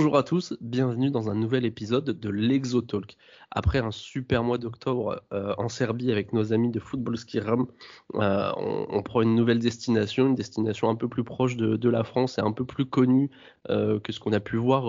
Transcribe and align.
Bonjour 0.00 0.16
à 0.16 0.22
tous, 0.22 0.56
bienvenue 0.62 1.10
dans 1.10 1.28
un 1.28 1.34
nouvel 1.34 1.66
épisode 1.66 2.18
de 2.18 2.30
l'Exotalk. 2.30 3.18
Après 3.50 3.80
un 3.80 3.90
super 3.90 4.42
mois 4.42 4.56
d'octobre 4.56 5.22
euh, 5.34 5.54
en 5.58 5.68
Serbie 5.68 6.10
avec 6.10 6.32
nos 6.32 6.54
amis 6.54 6.70
de 6.70 6.80
Football 6.80 7.18
Ski 7.18 7.38
Ram, 7.38 7.66
euh, 8.14 8.50
on, 8.56 9.02
prend 9.02 9.20
une 9.20 9.34
nouvelle 9.34 9.58
destination, 9.58 10.28
une 10.28 10.34
destination 10.34 10.88
un 10.88 10.94
peu 10.94 11.06
plus 11.06 11.22
proche 11.22 11.54
de, 11.58 11.88
la 11.90 12.02
France 12.02 12.38
et 12.38 12.40
un 12.40 12.52
peu 12.52 12.64
plus 12.64 12.86
connue 12.86 13.30
euh, 13.68 14.00
que 14.00 14.10
ce 14.10 14.20
qu'on 14.20 14.32
a 14.32 14.40
pu 14.40 14.56
voir 14.56 14.84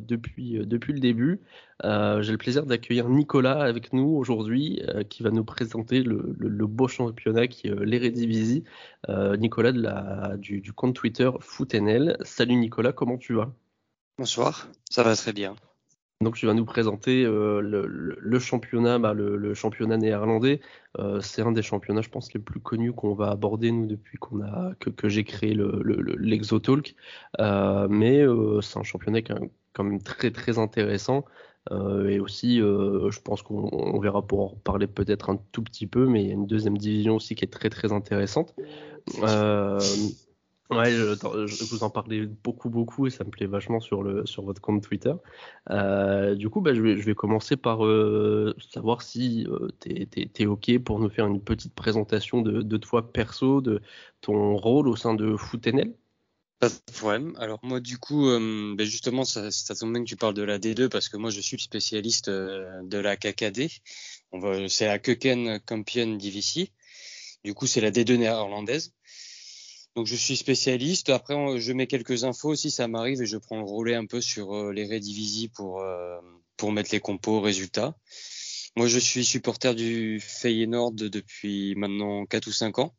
depuis, 0.00 0.58
depuis 0.66 0.92
le 0.92 0.98
début. 0.98 1.40
J'ai 1.84 2.32
le 2.32 2.36
plaisir 2.36 2.66
d'accueillir 2.66 3.08
Nicolas 3.08 3.62
avec 3.62 3.92
nous 3.92 4.08
aujourd'hui 4.08 4.82
qui 5.08 5.22
va 5.22 5.30
nous 5.30 5.44
présenter 5.44 6.02
le, 6.02 6.66
beau 6.66 6.88
championnat 6.88 7.46
qui 7.46 7.68
est 7.68 7.84
l'Eredivisie. 7.84 8.64
Nicolas 9.08 10.36
du, 10.36 10.60
du 10.60 10.72
compte 10.72 10.96
Twitter 10.96 11.30
FootNL. 11.38 12.16
Salut 12.22 12.56
Nicolas, 12.56 12.92
comment 12.92 13.18
tu 13.18 13.34
vas? 13.34 13.52
Bonsoir, 14.18 14.66
ça 14.90 15.04
va 15.04 15.14
très 15.14 15.32
bien. 15.32 15.54
Donc 16.20 16.34
tu 16.34 16.46
vas 16.46 16.54
nous 16.54 16.64
présenter 16.64 17.24
euh, 17.24 17.60
le, 17.60 18.38
championnat, 18.40 18.98
bah, 18.98 19.14
le, 19.14 19.54
championnat 19.54 19.96
néerlandais. 19.96 20.60
Euh, 20.98 21.20
c'est 21.20 21.42
un 21.42 21.52
des 21.52 21.62
championnats, 21.62 22.00
je 22.00 22.08
pense, 22.08 22.34
les 22.34 22.40
plus 22.40 22.58
connus 22.58 22.92
qu'on 22.92 23.14
va 23.14 23.30
aborder 23.30 23.70
nous 23.70 23.86
depuis 23.86 24.18
que, 24.80 25.08
j'ai 25.08 25.22
créé 25.22 25.54
l'Exotalk. 25.54 26.96
Euh, 27.38 27.86
mais 27.88 28.24
c'est 28.60 28.80
un 28.80 28.82
championnat 28.82 29.22
quand 29.22 29.84
même 29.84 30.02
très 30.02 30.32
très 30.32 30.58
intéressant. 30.58 31.24
et 31.70 32.18
aussi, 32.18 32.58
je 32.58 33.20
pense 33.20 33.42
qu'on 33.42 34.00
verra 34.00 34.26
pour 34.26 34.52
en 34.52 34.56
parler 34.56 34.88
peut-être 34.88 35.30
un 35.30 35.38
tout 35.52 35.62
petit 35.62 35.86
peu, 35.86 36.06
mais 36.06 36.24
il 36.24 36.26
y 36.26 36.30
a 36.30 36.34
une 36.34 36.48
deuxième 36.48 36.76
division 36.76 37.14
aussi 37.14 37.36
qui 37.36 37.44
est 37.44 37.52
très 37.52 37.70
très 37.70 37.92
intéressante. 37.92 38.56
Ouais, 40.70 40.90
je, 40.90 41.64
vous 41.64 41.82
en 41.82 41.88
parlais 41.88 42.26
beaucoup, 42.26 42.68
beaucoup 42.68 43.06
et 43.06 43.10
ça 43.10 43.24
me 43.24 43.30
plaît 43.30 43.46
vachement 43.46 43.80
sur, 43.80 44.02
le, 44.02 44.26
sur 44.26 44.42
votre 44.42 44.60
compte 44.60 44.82
Twitter. 44.82 45.14
Euh, 45.70 46.34
du 46.34 46.50
coup, 46.50 46.60
bah, 46.60 46.74
je, 46.74 46.82
vais, 46.82 46.98
je 46.98 47.06
vais 47.06 47.14
commencer 47.14 47.56
par 47.56 47.86
euh, 47.86 48.54
savoir 48.70 49.00
si 49.00 49.46
euh, 49.48 49.70
tu 49.80 50.08
es, 50.42 50.46
OK 50.46 50.78
pour 50.80 50.98
nous 50.98 51.08
faire 51.08 51.26
une 51.26 51.40
petite 51.40 51.74
présentation 51.74 52.42
de, 52.42 52.60
de 52.60 52.76
toi 52.76 53.12
perso, 53.12 53.62
de 53.62 53.80
ton 54.20 54.56
rôle 54.56 54.88
au 54.88 54.96
sein 54.96 55.14
de 55.14 55.36
FootNL. 55.36 55.94
Pas 56.58 56.68
de 56.68 56.92
problème. 56.92 57.34
Alors 57.38 57.60
moi 57.62 57.80
du 57.80 57.96
coup, 57.98 58.26
ben 58.26 58.84
justement, 58.84 59.24
ça, 59.24 59.50
ça 59.50 59.74
tombe 59.76 59.92
bien 59.92 60.02
que 60.02 60.08
tu 60.08 60.16
parles 60.16 60.34
de 60.34 60.42
la 60.42 60.58
D2 60.58 60.88
parce 60.88 61.08
que 61.08 61.16
moi 61.16 61.30
je 61.30 61.40
suis 61.40 61.56
le 61.56 61.62
spécialiste 61.62 62.28
de 62.28 62.98
la 62.98 63.16
KKD. 63.16 63.68
On 64.32 64.40
va, 64.40 64.68
c'est 64.68 64.86
la 64.86 64.98
Keuken 64.98 65.60
Campion 65.60 66.16
DVC. 66.16 66.72
Du 67.44 67.54
coup, 67.54 67.66
c'est 67.66 67.80
la 67.80 67.92
D2 67.92 68.16
néerlandaise. 68.16 68.92
Donc 69.96 70.06
je 70.06 70.16
suis 70.16 70.36
spécialiste. 70.36 71.08
Après, 71.08 71.34
je 71.58 71.72
mets 71.72 71.86
quelques 71.86 72.24
infos 72.24 72.50
aussi, 72.50 72.70
ça 72.70 72.88
m'arrive 72.88 73.22
et 73.22 73.26
je 73.26 73.36
prends 73.36 73.58
le 73.58 73.64
relais 73.64 73.94
un 73.94 74.06
peu 74.06 74.20
sur 74.20 74.54
euh, 74.54 74.72
les 74.72 74.84
Redivisie 74.84 75.48
pour 75.48 75.80
euh, 75.80 76.20
pour 76.56 76.72
mettre 76.72 76.90
les 76.92 77.00
compos 77.00 77.40
résultats. 77.40 77.96
Moi, 78.76 78.86
je 78.86 78.98
suis 78.98 79.24
supporter 79.24 79.74
du 79.74 80.20
Feyenoord 80.20 80.92
depuis 80.92 81.74
maintenant 81.74 82.26
4 82.26 82.46
ou 82.46 82.52
5 82.52 82.78
ans. 82.78 82.94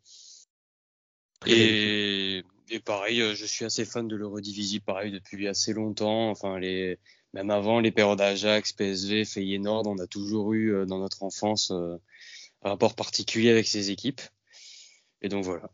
Et, 1.45 2.43
et, 2.69 2.79
pareil, 2.81 3.21
euh, 3.21 3.33
je 3.33 3.45
suis 3.45 3.63
assez 3.63 3.85
fan 3.85 4.07
de 4.07 4.15
l'Eurodivisie, 4.17 4.81
pareil, 4.81 5.11
depuis 5.11 5.47
assez 5.47 5.71
longtemps. 5.71 6.29
Enfin, 6.29 6.59
les, 6.59 6.99
même 7.33 7.49
avant 7.49 7.79
les 7.79 7.91
périodes 7.91 8.19
Ajax, 8.19 8.73
PSV, 8.73 9.23
Feyenoord, 9.23 9.87
on 9.87 9.99
a 9.99 10.07
toujours 10.07 10.51
eu 10.53 10.85
dans 10.85 10.99
notre 10.99 11.23
enfance 11.23 11.71
un 11.71 11.99
rapport 12.69 12.95
particulier 12.95 13.49
avec 13.49 13.67
ces 13.67 13.91
équipes. 13.91 14.21
Et 15.21 15.29
donc 15.29 15.43
voilà. 15.45 15.69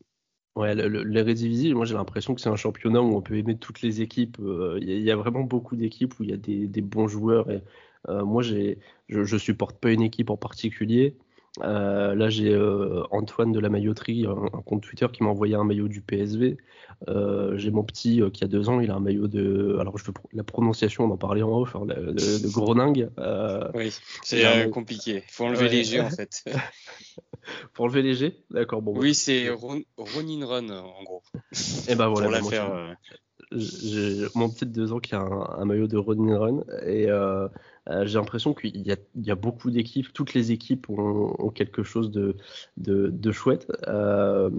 Ouais, 0.56 0.74
l'Eredivisie, 0.74 1.74
moi 1.74 1.84
j'ai 1.86 1.96
l'impression 1.96 2.34
que 2.34 2.40
c'est 2.40 2.48
un 2.50 2.56
championnat 2.56 3.02
où 3.02 3.14
on 3.14 3.22
peut 3.22 3.36
aimer 3.38 3.58
toutes 3.58 3.82
les 3.82 4.02
équipes. 4.02 4.38
Euh, 4.40 4.80
il 4.82 5.02
y, 5.02 5.12
a 5.12 5.16
vraiment 5.18 5.44
beaucoup 5.44 5.76
d'équipes 5.76 6.18
où 6.18 6.24
il 6.24 6.30
y 6.30 6.34
a 6.34 6.38
des, 6.38 6.82
bons 6.82 7.10
joueurs. 7.10 7.52
Et, 7.52 7.62
euh, 8.08 8.24
moi, 8.24 8.42
je, 8.42 8.76
je 9.10 9.38
supporte 9.38 9.78
pas 9.80 9.92
une 9.92 10.02
équipe 10.02 10.30
en 10.30 10.38
particulier. 10.38 11.18
Euh, 11.62 12.16
là, 12.16 12.30
j'ai 12.30 12.54
euh, 12.54 13.04
Antoine 13.12 13.52
de 13.52 13.60
la 13.60 13.70
mailloterie, 13.70 14.26
un, 14.26 14.62
compte 14.62 14.84
Twitter 14.84 15.08
qui 15.12 15.24
m'a 15.24 15.30
envoyé 15.30 15.56
un 15.56 15.64
maillot 15.64 15.88
du 15.88 16.02
PSV. 16.02 16.58
Euh, 17.08 17.58
j'ai 17.58 17.72
mon 17.72 17.84
petit 17.84 18.22
qui 18.34 18.44
a 18.44 18.48
deux 18.48 18.70
ans, 18.70 18.80
il 18.80 18.92
a 18.92 18.96
un 18.96 19.00
maillot 19.00 19.28
de. 19.28 19.78
Alors, 19.80 19.98
je 19.98 20.06
veux 20.06 20.14
la 20.34 20.44
prononciation, 20.44 21.06
on 21.06 21.12
en 21.12 21.18
parlait 21.18 21.44
en 21.44 21.62
off, 21.62 21.76
hein, 21.76 21.86
de, 21.86 22.12
de, 22.12 22.54
Groningue. 22.54 23.10
oui, 23.74 23.94
c'est 24.24 24.70
compliqué. 24.72 25.24
Il 25.28 25.32
faut 25.32 25.46
enlever 25.46 25.70
les 25.70 25.84
G 25.84 26.00
en 26.00 26.10
fait. 26.10 26.44
Pour 27.74 27.86
enlever 27.86 28.02
les 28.02 28.16
G 28.16 28.44
D'accord. 28.50 28.82
Bon, 28.82 28.94
oui, 28.98 29.14
c'est 29.14 29.50
Ronin 29.50 30.46
Run 30.46 30.70
en 30.70 31.04
gros. 31.04 31.24
Et 31.54 31.92
eh 31.92 31.96
ben 31.96 32.08
voilà. 32.08 32.40
Pour 32.40 32.52
la 32.52 32.98
j'ai 33.52 34.26
mon 34.36 34.50
petit 34.50 34.66
de 34.66 34.72
deux 34.72 34.92
ans 34.92 35.00
qui 35.00 35.16
a 35.16 35.20
un, 35.20 35.60
un 35.60 35.66
maillot 35.66 35.88
de 35.88 35.98
Ronin 35.98 36.38
Run 36.38 36.64
et 36.86 37.10
euh, 37.10 37.48
j'ai 38.04 38.18
l'impression 38.18 38.54
qu'il 38.54 38.76
y, 38.76 38.96
y, 39.16 39.32
a 39.32 39.36
beaucoup 39.36 39.70
d'équipes, 39.70 40.12
toutes 40.14 40.34
les 40.34 40.52
équipes 40.52 40.90
ont, 40.90 41.36
ont 41.38 41.50
quelque 41.50 41.84
chose 41.84 42.10
de, 42.12 42.36
de, 42.78 43.10
de 43.10 43.32
chouette. 43.32 43.72
Euh, 43.88 44.50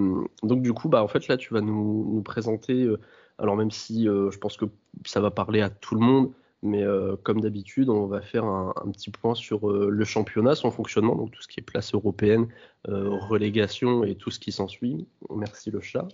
donc 0.43 0.63
du 0.63 0.73
coup, 0.73 0.89
bah, 0.89 1.03
en 1.03 1.09
fait 1.09 1.27
là, 1.29 1.37
tu 1.37 1.53
vas 1.53 1.61
nous, 1.61 2.09
nous 2.15 2.23
présenter, 2.23 2.85
euh, 2.85 3.01
alors 3.39 3.57
même 3.57 3.73
si 3.73 4.09
euh, 4.09 4.31
je 4.31 4.39
pense 4.39 4.57
que 4.57 4.67
ça 5.05 5.21
va 5.21 5.31
parler 5.31 5.61
à 5.61 5.71
tout 5.71 5.97
le 5.97 6.01
monde, 6.01 6.33
mais 6.63 6.85
comme 7.23 7.43
d'habitude, 7.43 7.91
on 7.91 8.07
va 8.07 8.21
faire 8.21 8.45
un, 8.45 8.73
un 8.83 8.91
petit 8.91 9.11
point 9.11 9.37
sur 9.37 9.71
le 9.71 10.05
championnat, 10.05 10.57
son 10.57 10.73
fonctionnement, 10.73 11.15
donc 11.15 11.31
tout 11.31 11.41
ce 11.43 11.47
qui 11.47 11.61
est 11.61 11.63
place 11.63 11.95
européenne, 11.95 12.49
relégation 12.89 14.03
et 14.03 14.17
tout 14.17 14.31
ce 14.33 14.41
qui 14.41 14.51
s'ensuit. 14.51 15.07
Merci 15.31 15.71
le 15.71 15.81
chat. 15.81 16.09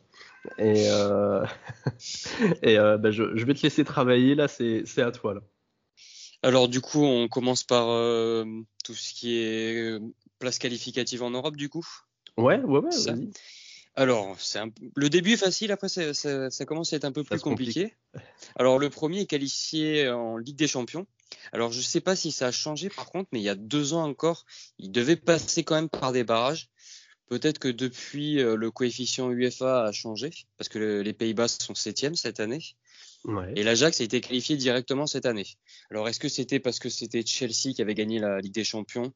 Et, 0.59 0.89
et 2.63 2.77
bah, 2.77 3.11
je, 3.11 3.35
je 3.35 3.47
vais 3.47 3.55
te 3.55 3.63
laisser 3.63 3.85
travailler 3.85 4.35
là, 4.35 4.47
c'est 4.47 4.99
à 4.99 5.13
toi 5.13 5.35
là. 5.35 5.41
Alors 6.43 6.69
du 6.69 6.81
coup, 6.81 7.03
on 7.03 7.29
commence 7.29 7.63
par 7.63 7.89
euh, 7.91 8.45
tout 8.85 8.95
ce 8.95 9.15
qui 9.15 9.39
est 9.39 9.77
euh, 9.77 10.01
place 10.39 10.59
qualificative 10.59 11.23
en 11.23 11.31
Europe, 11.31 11.57
du 11.57 11.69
coup? 11.69 11.87
Ouais, 12.37 12.61
ouais, 12.61 12.81
ouais. 12.81 13.29
Alors, 13.95 14.37
c'est 14.41 14.59
un... 14.59 14.71
le 14.97 15.11
début 15.11 15.33
est 15.33 15.37
facile, 15.37 15.71
après 15.71 15.89
ça, 15.89 16.15
ça, 16.15 16.51
ça, 16.51 16.65
commence 16.65 16.93
à 16.93 16.97
être 16.97 17.05
un 17.05 17.13
peu 17.13 17.25
plus 17.25 17.41
compliqué. 17.41 17.95
Alors, 18.57 18.79
le 18.79 18.89
premier 18.89 19.21
est 19.21 19.27
qualifié 19.27 20.09
en 20.09 20.39
Ligue 20.39 20.57
des 20.57 20.67
Champions. 20.67 21.07
Alors, 21.53 21.73
je 21.73 21.81
sais 21.81 22.01
pas 22.01 22.17
si 22.17 22.33
ça 22.33 22.49
a 22.49 22.53
changé 22.53 22.89
par 22.89 23.11
contre, 23.11 23.29
mais 23.33 23.41
il 23.41 23.45
y 23.45 23.49
a 23.49 23.55
deux 23.55 23.93
ans 23.93 24.05
encore, 24.05 24.47
il 24.79 24.93
devait 24.93 25.17
passer 25.17 25.63
quand 25.63 25.75
même 25.75 25.91
par 25.91 26.13
des 26.13 26.25
barrages. 26.25 26.71
Peut-être 27.29 27.59
que 27.59 27.69
depuis, 27.69 28.41
euh, 28.41 28.57
le 28.57 28.71
coefficient 28.71 29.31
UEFA 29.31 29.85
a 29.85 29.93
changé, 29.93 30.31
parce 30.59 30.69
que 30.69 31.01
les 31.01 31.13
Pays-Bas 31.13 31.49
sont 31.49 31.75
septièmes 31.75 32.15
cette 32.15 32.41
année. 32.41 32.63
Et 33.55 33.63
l'Ajax 33.63 34.01
a 34.01 34.05
été 34.05 34.21
qualifié 34.21 34.57
directement 34.57 35.07
cette 35.07 35.27
année. 35.27 35.47
Alors, 35.91 36.09
est-ce 36.09 36.19
que 36.19 36.29
c'était 36.29 36.59
parce 36.59 36.79
que 36.79 36.89
c'était 36.89 37.25
Chelsea 37.25 37.73
qui 37.75 37.81
avait 37.81 37.95
gagné 37.95 38.19
la 38.19 38.41
Ligue 38.41 38.55
des 38.55 38.65
Champions 38.65 39.13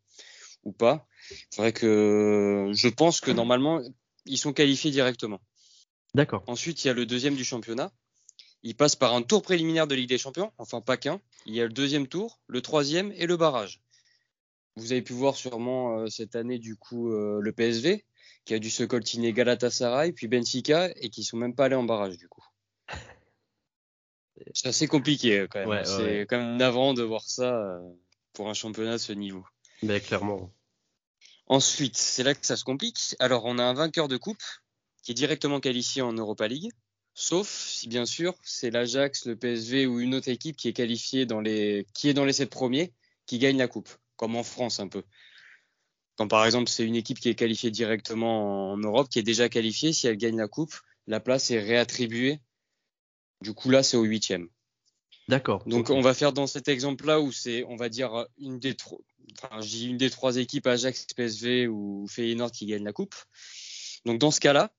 ou 0.63 0.73
pas? 0.73 1.07
C'est 1.51 1.61
vrai 1.61 1.73
que 1.73 2.71
je 2.73 2.89
pense 2.89 3.21
que 3.21 3.33
normalement, 3.33 3.81
ils 4.27 4.39
sont 4.39 4.53
qualifiés 4.53 4.91
directement. 4.91 5.41
D'accord. 6.15 6.45
Ensuite, 6.47 6.85
il 6.85 6.89
y 6.89 6.91
a 6.91 6.95
le 6.95 7.05
deuxième 7.05 7.35
du 7.35 7.45
championnat. 7.45 7.93
Il 8.63 8.75
passe 8.77 8.97
par 8.97 9.15
un 9.15 9.23
tour 9.23 9.43
préliminaire 9.43 9.87
de 9.87 9.95
Ligue 9.95 10.09
des 10.09 10.19
Champions, 10.19 10.53
enfin 10.59 10.81
pas 10.81 10.97
qu'un. 10.97 11.21
Il 11.45 11.55
y 11.55 11.61
a 11.61 11.65
le 11.65 11.73
deuxième 11.73 12.07
tour, 12.07 12.41
le 12.47 12.63
troisième 12.63 13.13
et 13.13 13.27
le 13.27 13.37
barrage. 13.37 13.81
Vous 14.77 14.93
avez 14.93 15.03
pu 15.03 15.13
voir 15.13 15.37
sûrement 15.37 15.99
euh, 15.99 16.07
cette 16.09 16.37
année 16.37 16.59
du 16.59 16.77
coup 16.77 17.13
euh, 17.13 17.41
le 17.41 17.53
PSV 17.53 18.05
qui 18.45 18.55
a 18.55 18.59
dû 18.59 18.71
se 18.71 18.85
coltiner 18.85 19.33
Galatasaray 19.33 20.13
puis 20.13 20.29
Benfica 20.29 20.91
et 20.97 21.11
qui 21.11 21.25
sont 21.25 21.37
même 21.37 21.55
pas 21.55 21.67
allés 21.67 21.77
en 21.77 21.85
barrage 21.85 22.17
du 22.17 22.29
coup. 22.29 22.45
C'est 24.55 24.69
assez 24.69 24.87
compliqué 24.87 25.41
euh, 25.41 25.47
quand 25.49 25.67
même. 25.67 25.85
c'est 25.85 26.27
quand 26.29 26.39
même 26.39 26.57
navrant 26.57 26.95
de 26.95 27.03
voir 27.03 27.23
ça 27.23 27.55
euh, 27.55 27.81
pour 28.33 28.49
un 28.49 28.55
championnat 28.55 28.93
de 28.93 28.99
ce 28.99 29.13
niveau. 29.13 29.45
Mais 29.83 30.01
clairement. 30.01 30.53
Ensuite, 31.47 31.97
c'est 31.97 32.23
là 32.23 32.35
que 32.35 32.45
ça 32.45 32.57
se 32.57 32.65
complique. 32.65 33.15
Alors, 33.19 33.45
on 33.45 33.59
a 33.59 33.63
un 33.63 33.75
vainqueur 33.75 34.09
de 34.09 34.17
coupe 34.17 34.43
qui 35.03 35.13
est 35.13 35.15
directement 35.15 35.61
qualifié 35.61 36.03
en 36.03 36.13
Europa 36.13 36.49
League, 36.49 36.71
sauf 37.15 37.49
si 37.49 37.89
bien 37.89 38.05
sûr 38.05 38.35
c'est 38.43 38.71
l'Ajax, 38.71 39.27
le 39.27 39.37
PSV 39.37 39.87
ou 39.87 40.01
une 40.01 40.17
autre 40.17 40.29
équipe 40.29 40.57
qui 40.57 40.67
est 40.67 40.73
qualifiée 40.73 41.27
dans 41.27 41.41
les 41.41 41.87
qui 41.95 42.09
est 42.09 42.15
dans 42.15 42.25
les 42.25 42.33
sept 42.33 42.51
premiers 42.51 42.93
qui 43.25 43.39
gagne 43.39 43.57
la 43.57 43.69
coupe, 43.69 43.89
comme 44.17 44.35
en 44.35 44.43
France 44.43 44.81
un 44.81 44.89
peu. 44.89 45.05
Quand 46.17 46.27
par 46.27 46.45
exemple 46.45 46.69
c'est 46.69 46.85
une 46.85 46.97
équipe 46.97 47.21
qui 47.21 47.29
est 47.29 47.37
qualifiée 47.37 47.71
directement 47.71 48.73
en 48.73 48.79
Europe, 48.79 49.09
qui 49.09 49.21
est 49.21 49.23
déjà 49.23 49.49
qualifiée, 49.49 49.93
si 49.93 50.09
elle 50.09 50.17
gagne 50.17 50.37
la 50.37 50.49
coupe, 50.49 50.75
la 51.07 51.21
place 51.21 51.53
est 51.53 51.61
réattribuée 51.61 52.41
du 53.41 53.55
coup, 53.55 53.71
là, 53.71 53.83
c'est 53.83 53.97
au 53.97 54.05
huitième. 54.05 54.49
D'accord. 55.29 55.65
Donc, 55.67 55.91
on 55.91 56.01
va 56.01 56.15
faire 56.15 56.33
dans 56.33 56.47
cet 56.47 56.69
exemple-là 56.69 57.21
où 57.21 57.33
c'est, 57.33 57.65
on 57.65 57.77
va 57.77 57.89
dire, 57.89 58.27
une 58.39 58.61
des 58.61 58.77
trois, 58.77 58.99
enfin, 59.33 59.61
une 59.61 59.97
des 59.97 60.11
trois 60.11 60.37
équipes, 60.37 60.67
Ajax, 60.67 61.07
PSV 61.15 61.67
ou 61.67 62.07
Feyenoord 62.09 62.53
qui 62.53 62.67
gagne 62.67 62.85
la 62.85 62.93
coupe. 62.93 63.15
Donc, 64.05 64.19
dans 64.19 64.31
ce 64.31 64.39
cas-là, 64.39 64.73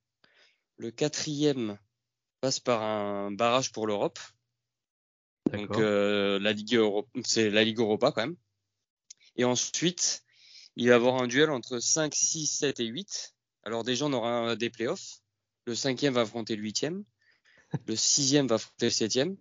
le 0.78 0.90
quatrième 0.92 1.78
passe 2.40 2.60
par 2.60 2.82
un 2.82 3.32
barrage 3.32 3.74
pour 3.74 3.88
l'Europe. 3.88 4.20
Donc, 5.52 5.78
euh, 5.78 6.40
la 6.40 6.54
Ligue 6.54 6.80
c'est 7.26 7.50
la 7.50 7.64
Ligue 7.64 7.80
Europa 7.80 8.12
quand 8.12 8.22
même. 8.22 8.38
Et 9.36 9.44
ensuite, 9.44 10.24
il 10.78 10.88
va 10.88 10.94
y 10.94 10.96
avoir 10.96 11.22
un 11.22 11.28
duel 11.28 11.50
entre 11.52 11.80
5, 11.80 12.14
6, 12.16 12.48
7 12.48 12.80
et 12.80 12.86
8. 12.86 13.36
Alors, 13.64 13.84
déjà, 13.84 14.06
on 14.06 14.14
aura 14.14 14.56
des 14.56 14.70
playoffs. 14.70 15.20
Le 15.66 15.76
cinquième 15.76 16.14
va 16.14 16.22
affronter 16.22 16.56
le 16.56 16.64
huitième 16.64 17.04
le 17.88 17.96
sixième 17.96 18.48
va 18.48 18.56
affronter 18.56 18.86
le 18.86 18.92
septième. 18.92 19.38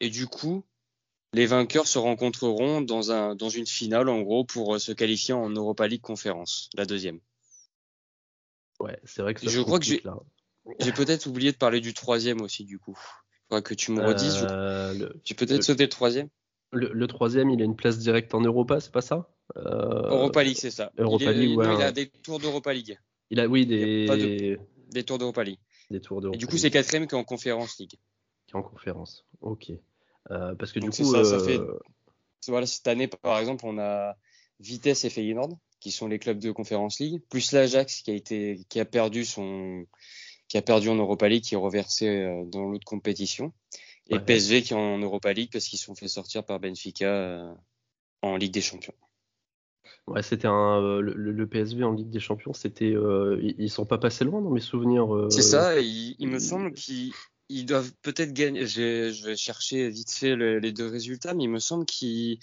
Et 0.00 0.10
du 0.10 0.26
coup, 0.26 0.64
les 1.32 1.46
vainqueurs 1.46 1.86
se 1.86 1.98
rencontreront 1.98 2.80
dans, 2.80 3.12
un, 3.12 3.34
dans 3.34 3.48
une 3.48 3.66
finale, 3.66 4.08
en 4.08 4.20
gros, 4.22 4.44
pour 4.44 4.80
se 4.80 4.92
qualifier 4.92 5.34
en 5.34 5.50
Europa 5.50 5.86
League 5.86 6.00
Conférence, 6.00 6.68
la 6.74 6.84
deuxième. 6.84 7.20
Ouais, 8.80 8.98
c'est 9.04 9.22
vrai 9.22 9.34
que 9.34 9.40
ça 9.40 9.48
Je 9.48 9.60
crois 9.60 9.78
que 9.78 9.84
j'ai 9.84 10.02
j'ai 10.78 10.92
peut-être 10.92 11.26
oublié 11.26 11.50
de 11.50 11.56
parler 11.56 11.80
du 11.80 11.92
troisième 11.92 12.40
aussi, 12.40 12.64
du 12.64 12.78
coup. 12.78 12.96
Faudra 13.48 13.62
que 13.62 13.74
tu 13.74 13.90
me 13.90 14.04
redises. 14.04 14.46
Euh, 14.48 15.08
tu 15.24 15.34
peux 15.34 15.44
peut-être 15.44 15.64
sauter 15.64 15.84
le 15.84 15.88
troisième 15.88 16.28
le, 16.72 17.06
troisième, 17.06 17.50
il 17.50 17.60
a 17.60 17.64
une 17.64 17.76
place 17.76 17.98
directe 17.98 18.34
en 18.34 18.40
Europa, 18.40 18.80
c'est 18.80 18.92
pas 18.92 19.02
ça? 19.02 19.28
Euh... 19.56 20.08
Europa 20.08 20.42
League, 20.42 20.56
c'est 20.58 20.70
ça. 20.70 20.90
Europa 20.96 21.32
il, 21.32 21.38
League, 21.38 21.58
ouais, 21.58 21.74
il 21.74 21.82
a 21.82 21.92
des 21.92 22.08
tours 22.08 22.38
d'Europa 22.38 22.72
League. 22.72 22.98
Il 23.30 23.40
a, 23.40 23.46
oui, 23.46 23.66
des. 23.66 24.58
Des 24.90 25.04
tours 25.04 25.18
d'Europa 25.18 25.44
League. 25.44 25.58
Des 25.92 26.00
tours 26.00 26.20
d'Europa 26.20 26.36
Et 26.36 26.38
du 26.38 26.46
coup, 26.46 26.56
c'est 26.56 26.70
quatrième 26.70 27.06
qui 27.06 27.14
est 27.14 27.18
en 27.18 27.24
Conférence 27.24 27.78
League. 27.78 27.94
Qui 28.46 28.54
est 28.54 28.56
en 28.56 28.62
Conférence, 28.62 29.26
ok. 29.40 29.70
Euh, 30.30 30.54
parce 30.54 30.72
que 30.72 30.80
du 30.80 30.90
coup. 30.90 31.04
Ça, 31.04 31.24
ça 31.24 31.38
fait... 31.38 31.58
Euh, 31.58 31.78
voilà, 32.48 32.66
cette 32.66 32.88
année, 32.88 33.06
par 33.06 33.38
exemple, 33.38 33.64
on 33.66 33.78
a 33.78 34.16
Vitesse 34.58 35.04
et 35.04 35.10
Feyenoord, 35.10 35.58
qui 35.80 35.90
sont 35.90 36.08
les 36.08 36.18
clubs 36.18 36.38
de 36.38 36.50
Conférence 36.50 36.98
League, 36.98 37.22
plus 37.28 37.52
l'Ajax 37.52 38.02
qui 38.02 38.10
a 38.10 38.14
été, 38.14 38.60
qui 38.68 38.80
a 38.80 38.84
perdu 38.84 39.24
son, 39.24 39.86
qui 40.48 40.56
a 40.56 40.62
perdu 40.62 40.88
en 40.88 40.96
Europa 40.96 41.28
League, 41.28 41.44
qui 41.44 41.54
est 41.54 41.58
reversé 41.58 42.08
euh, 42.08 42.44
dans 42.46 42.64
l'autre 42.64 42.84
compétition. 42.84 43.52
Et 44.08 44.18
PSV 44.18 44.62
qui 44.62 44.72
est 44.72 44.76
en 44.76 44.98
Europa 44.98 45.32
League 45.32 45.50
parce 45.52 45.66
qu'ils 45.66 45.78
sont 45.78 45.94
fait 45.94 46.08
sortir 46.08 46.44
par 46.44 46.58
Benfica 46.58 47.54
en 48.20 48.36
Ligue 48.36 48.52
des 48.52 48.60
Champions. 48.60 48.94
Ouais, 50.08 50.22
c'était 50.22 50.48
un 50.48 50.82
euh, 50.82 51.00
le, 51.00 51.46
PSV 51.46 51.84
en 51.84 51.92
Ligue 51.92 52.10
des 52.10 52.20
Champions, 52.20 52.52
c'était 52.52 52.94
ils 53.40 53.70
sont 53.70 53.86
pas 53.86 53.98
passés 53.98 54.24
loin 54.24 54.42
dans 54.42 54.50
mes 54.50 54.60
souvenirs. 54.60 55.28
C'est 55.30 55.42
ça, 55.42 55.78
il, 55.80 56.28
me 56.28 56.38
semble 56.38 56.72
qu'ils 56.72 57.12
doivent 57.64 57.92
peut-être 58.02 58.32
gagner. 58.32 58.66
Je 58.66 59.24
vais 59.24 59.36
chercher 59.36 59.88
vite 59.88 60.10
fait 60.10 60.36
les 60.36 60.72
deux 60.72 60.88
résultats, 60.88 61.34
mais 61.34 61.44
il 61.44 61.50
me 61.50 61.60
semble 61.60 61.86
qu'ils 61.86 62.38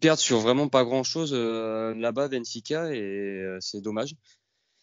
perdent 0.00 0.18
sur 0.18 0.40
vraiment 0.40 0.68
pas 0.68 0.84
grand 0.84 1.02
chose 1.02 1.32
là-bas 1.32 2.28
Benfica 2.28 2.92
et 2.94 3.56
c'est 3.60 3.80
dommage. 3.80 4.14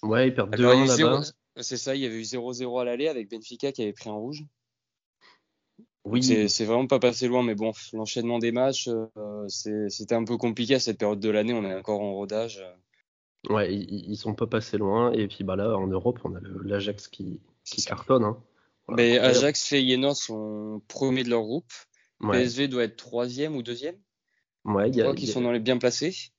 Ouais, 0.03 0.27
ils 0.27 0.33
perdent 0.33 0.55
2-1 0.55 0.97
là-bas. 0.97 1.21
C'est 1.59 1.77
ça, 1.77 1.95
il 1.95 2.01
y 2.01 2.05
avait 2.05 2.19
eu 2.19 2.23
0-0 2.23 2.81
à 2.81 2.83
l'aller 2.83 3.07
avec 3.07 3.29
Benfica 3.29 3.71
qui 3.71 3.81
avait 3.81 3.93
pris 3.93 4.09
un 4.09 4.13
rouge. 4.13 4.43
Oui. 6.09 6.23
C'est 6.23 6.65
vraiment 6.65 6.87
pas 6.87 6.99
passé 6.99 7.27
loin, 7.27 7.43
mais 7.43 7.55
bon, 7.55 7.71
l'enchaînement 7.93 8.39
des 8.39 8.51
matchs, 8.51 8.87
euh, 8.87 9.47
c'était 9.47 10.15
un 10.15 10.23
peu 10.23 10.37
compliqué 10.37 10.75
à 10.75 10.79
cette 10.79 10.97
période 10.97 11.19
de 11.19 11.29
l'année. 11.29 11.53
On 11.53 11.63
est 11.63 11.75
encore 11.75 12.01
en 12.01 12.13
rodage. 12.13 12.63
Ouais, 13.49 13.73
ils, 13.73 14.15
sont 14.17 14.33
pas 14.33 14.47
passés 14.47 14.77
loin. 14.77 15.11
Et 15.13 15.27
puis 15.27 15.43
bah 15.43 15.55
là, 15.55 15.77
en 15.77 15.87
Europe, 15.87 16.19
on 16.23 16.35
a 16.35 16.39
l'Ajax 16.63 17.07
qui, 17.07 17.41
qui 17.63 17.83
cartonne. 17.83 18.23
Hein. 18.23 18.37
mais 18.89 19.17
Ajax, 19.19 19.65
Feyenoord 19.65 20.15
sont 20.15 20.81
premiers 20.87 21.23
de 21.23 21.29
leur 21.29 21.41
groupe. 21.41 21.71
PSV 22.19 22.67
doit 22.67 22.83
être 22.83 22.97
troisième 22.97 23.55
ou 23.55 23.63
deuxième. 23.63 23.95
Ouais, 24.65 24.91
Je 24.91 25.01
crois 25.01 25.15
qu'ils 25.15 25.29
sont 25.29 25.41
dans 25.41 25.51
les 25.51 25.59
bien 25.59 25.77
placés. 25.77 26.31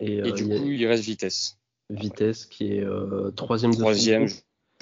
Et, 0.00 0.20
euh, 0.20 0.32
du 0.32 0.44
coup, 0.44 0.66
il 0.66 0.86
reste 0.86 1.04
Vitesse. 1.04 1.58
Vitesse 1.90 2.46
qui 2.46 2.74
est 2.74 2.84
euh, 2.84 3.30
troisième. 3.32 3.74
Troisième, 3.74 4.28
je 4.28 4.34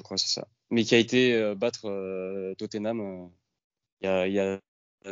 crois 0.02 0.16
c'est 0.16 0.32
ça. 0.32 0.48
Mais 0.70 0.84
qui 0.84 0.94
a 0.94 0.98
été 0.98 1.34
euh, 1.34 1.54
battre 1.54 2.54
Tottenham 2.58 3.30
il 4.04 4.06
y, 4.06 4.10
a, 4.10 4.26
il, 4.26 4.34
y 4.34 4.40
a, 4.40 4.60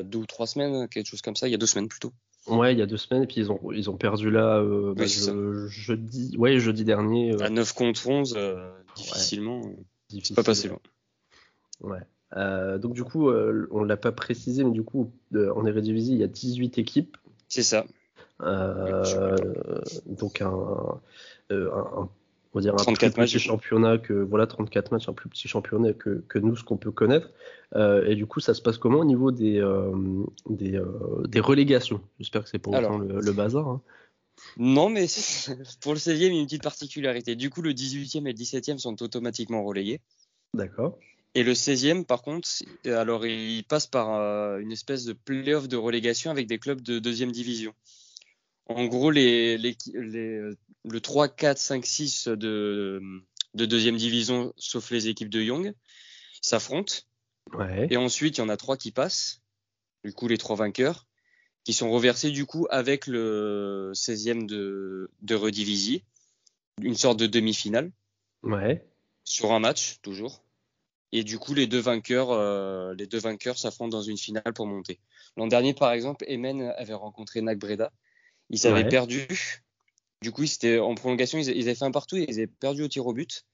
deux 0.02 0.18
ou 0.18 0.26
trois 0.26 0.46
semaines, 0.46 0.88
quelque 0.88 1.06
chose 1.06 1.22
comme 1.22 1.36
ça, 1.36 1.48
il 1.48 1.50
y 1.50 1.54
a 1.54 1.58
deux 1.58 1.66
semaines 1.66 1.88
plutôt. 1.88 2.12
Ouais, 2.46 2.72
il 2.72 2.78
y 2.78 2.82
a 2.82 2.86
deux 2.86 2.96
semaines, 2.96 3.22
et 3.22 3.26
puis 3.26 3.36
ils 3.36 3.52
ont, 3.52 3.72
ils 3.72 3.88
ont 3.88 3.96
perdu 3.96 4.30
là 4.30 4.62
bah, 4.94 5.04
jeudi, 5.06 6.36
ouais, 6.38 6.58
jeudi 6.58 6.84
dernier. 6.84 7.40
À 7.42 7.50
9 7.50 7.72
contre 7.72 8.08
11, 8.08 8.36
difficilement. 8.96 9.60
Ouais. 9.60 9.76
C'est 10.22 10.34
pas 10.34 10.42
passé 10.42 10.68
loin. 10.68 10.80
Ouais. 11.80 12.78
donc 12.78 12.94
du 12.94 13.04
coup, 13.04 13.30
on 13.30 13.84
l'a 13.84 13.96
pas 13.96 14.12
précisé, 14.12 14.64
mais 14.64 14.72
du 14.72 14.82
coup, 14.82 15.12
en 15.34 15.66
Eredivisie, 15.66 16.12
il 16.12 16.18
y 16.18 16.24
a 16.24 16.28
18 16.28 16.78
équipes. 16.78 17.16
C'est 17.48 17.62
ça. 17.62 17.86
donc 18.40 20.42
un, 20.42 21.00
un, 21.50 22.08
on 22.54 22.58
va 22.58 22.62
dire 22.62 22.74
un 22.74 22.92
plus 22.92 23.10
petit 23.10 23.38
championnat 23.38 23.98
que 23.98 24.12
voilà 24.12 24.46
34 24.46 24.92
matchs, 24.92 25.08
un 25.08 25.14
plus 25.14 25.28
petit 25.28 25.48
championnat 25.48 25.94
que, 25.94 26.22
que 26.28 26.38
nous 26.38 26.56
ce 26.56 26.64
qu'on 26.64 26.76
peut 26.76 26.90
connaître. 26.90 27.30
Euh, 27.74 28.04
et 28.06 28.14
du 28.14 28.26
coup, 28.26 28.40
ça 28.40 28.52
se 28.52 28.60
passe 28.60 28.76
comment 28.76 28.98
au 28.98 29.04
niveau 29.04 29.30
des 29.30 29.58
euh, 29.58 29.90
des, 30.48 30.76
euh, 30.76 31.26
des, 31.26 31.40
relégations? 31.40 32.02
J'espère 32.18 32.44
que 32.44 32.50
c'est 32.50 32.58
pour 32.58 32.74
autant 32.74 32.98
le, 32.98 33.32
bazar. 33.32 33.66
Hein. 33.66 33.80
Non, 34.58 34.90
mais 34.90 35.06
pour 35.80 35.94
le 35.94 35.98
16e, 35.98 36.14
il 36.14 36.22
y 36.22 36.24
a 36.26 36.40
une 36.40 36.46
petite 36.46 36.62
particularité. 36.62 37.36
Du 37.36 37.48
coup, 37.48 37.62
le 37.62 37.72
18e 37.72 38.28
et 38.28 38.32
le 38.32 38.38
17e 38.38 38.78
sont 38.78 39.02
automatiquement 39.02 39.64
relégués. 39.64 40.00
D'accord. 40.52 40.98
Et 41.34 41.44
le 41.44 41.54
16e, 41.54 42.04
par 42.04 42.20
contre, 42.20 42.46
alors 42.84 43.24
il 43.24 43.64
passe 43.64 43.86
par 43.86 44.10
une 44.58 44.70
espèce 44.70 45.06
de 45.06 45.14
play-off 45.14 45.66
de 45.66 45.78
relégation 45.78 46.30
avec 46.30 46.46
des 46.46 46.58
clubs 46.58 46.82
de 46.82 46.98
deuxième 46.98 47.32
division. 47.32 47.72
En 48.68 48.86
gros, 48.86 49.10
les, 49.10 49.58
les, 49.58 49.76
le 49.94 51.00
3, 51.00 51.28
4, 51.28 51.58
5, 51.58 51.84
6 51.84 52.28
de, 52.28 53.00
de 53.54 53.66
deuxième 53.66 53.96
division, 53.96 54.52
sauf 54.56 54.90
les 54.90 55.08
équipes 55.08 55.30
de 55.30 55.40
Young, 55.40 55.74
s'affrontent. 56.40 56.94
Ouais. 57.52 57.88
Et 57.90 57.96
ensuite, 57.96 58.38
il 58.38 58.40
y 58.40 58.44
en 58.44 58.48
a 58.48 58.56
trois 58.56 58.76
qui 58.76 58.92
passent. 58.92 59.42
Du 60.04 60.12
coup, 60.12 60.28
les 60.28 60.38
trois 60.38 60.56
vainqueurs, 60.56 61.06
qui 61.64 61.72
sont 61.72 61.90
reversés 61.90 62.30
du 62.30 62.44
coup 62.44 62.66
avec 62.70 63.06
le 63.06 63.92
16e 63.94 64.46
de, 64.46 65.10
de 65.20 65.34
Redivisie, 65.34 66.04
une 66.80 66.96
sorte 66.96 67.18
de 67.18 67.26
demi-finale. 67.26 67.92
Ouais. 68.42 68.84
Sur 69.24 69.52
un 69.52 69.60
match, 69.60 69.98
toujours. 70.02 70.44
Et 71.12 71.24
du 71.24 71.38
coup, 71.38 71.54
les 71.54 71.66
deux 71.66 71.78
vainqueurs, 71.78 72.30
euh, 72.30 72.94
les 72.94 73.06
deux 73.06 73.18
vainqueurs 73.18 73.58
s'affrontent 73.58 73.90
dans 73.96 74.02
une 74.02 74.16
finale 74.16 74.52
pour 74.54 74.66
monter. 74.66 74.98
L'an 75.36 75.46
dernier, 75.46 75.74
par 75.74 75.92
exemple, 75.92 76.24
Emen 76.26 76.72
avait 76.76 76.94
rencontré 76.94 77.42
Nac 77.42 77.58
Breda. 77.58 77.92
Ils 78.52 78.66
avaient 78.66 78.88
perdu 78.88 79.26
du 80.22 80.30
coup, 80.30 80.46
c'était 80.46 80.78
en 80.78 80.94
prolongation, 80.94 81.38
ils, 81.38 81.50
avaient 81.62 81.74
fait 81.74 81.84
un 81.84 81.90
partout 81.90 82.16
et 82.16 82.26
ils 82.28 82.34
avaient 82.34 82.46
perdu 82.46 82.84
au 82.84 82.88
tir 82.88 83.04
au 83.06 83.12
but. 83.12 83.44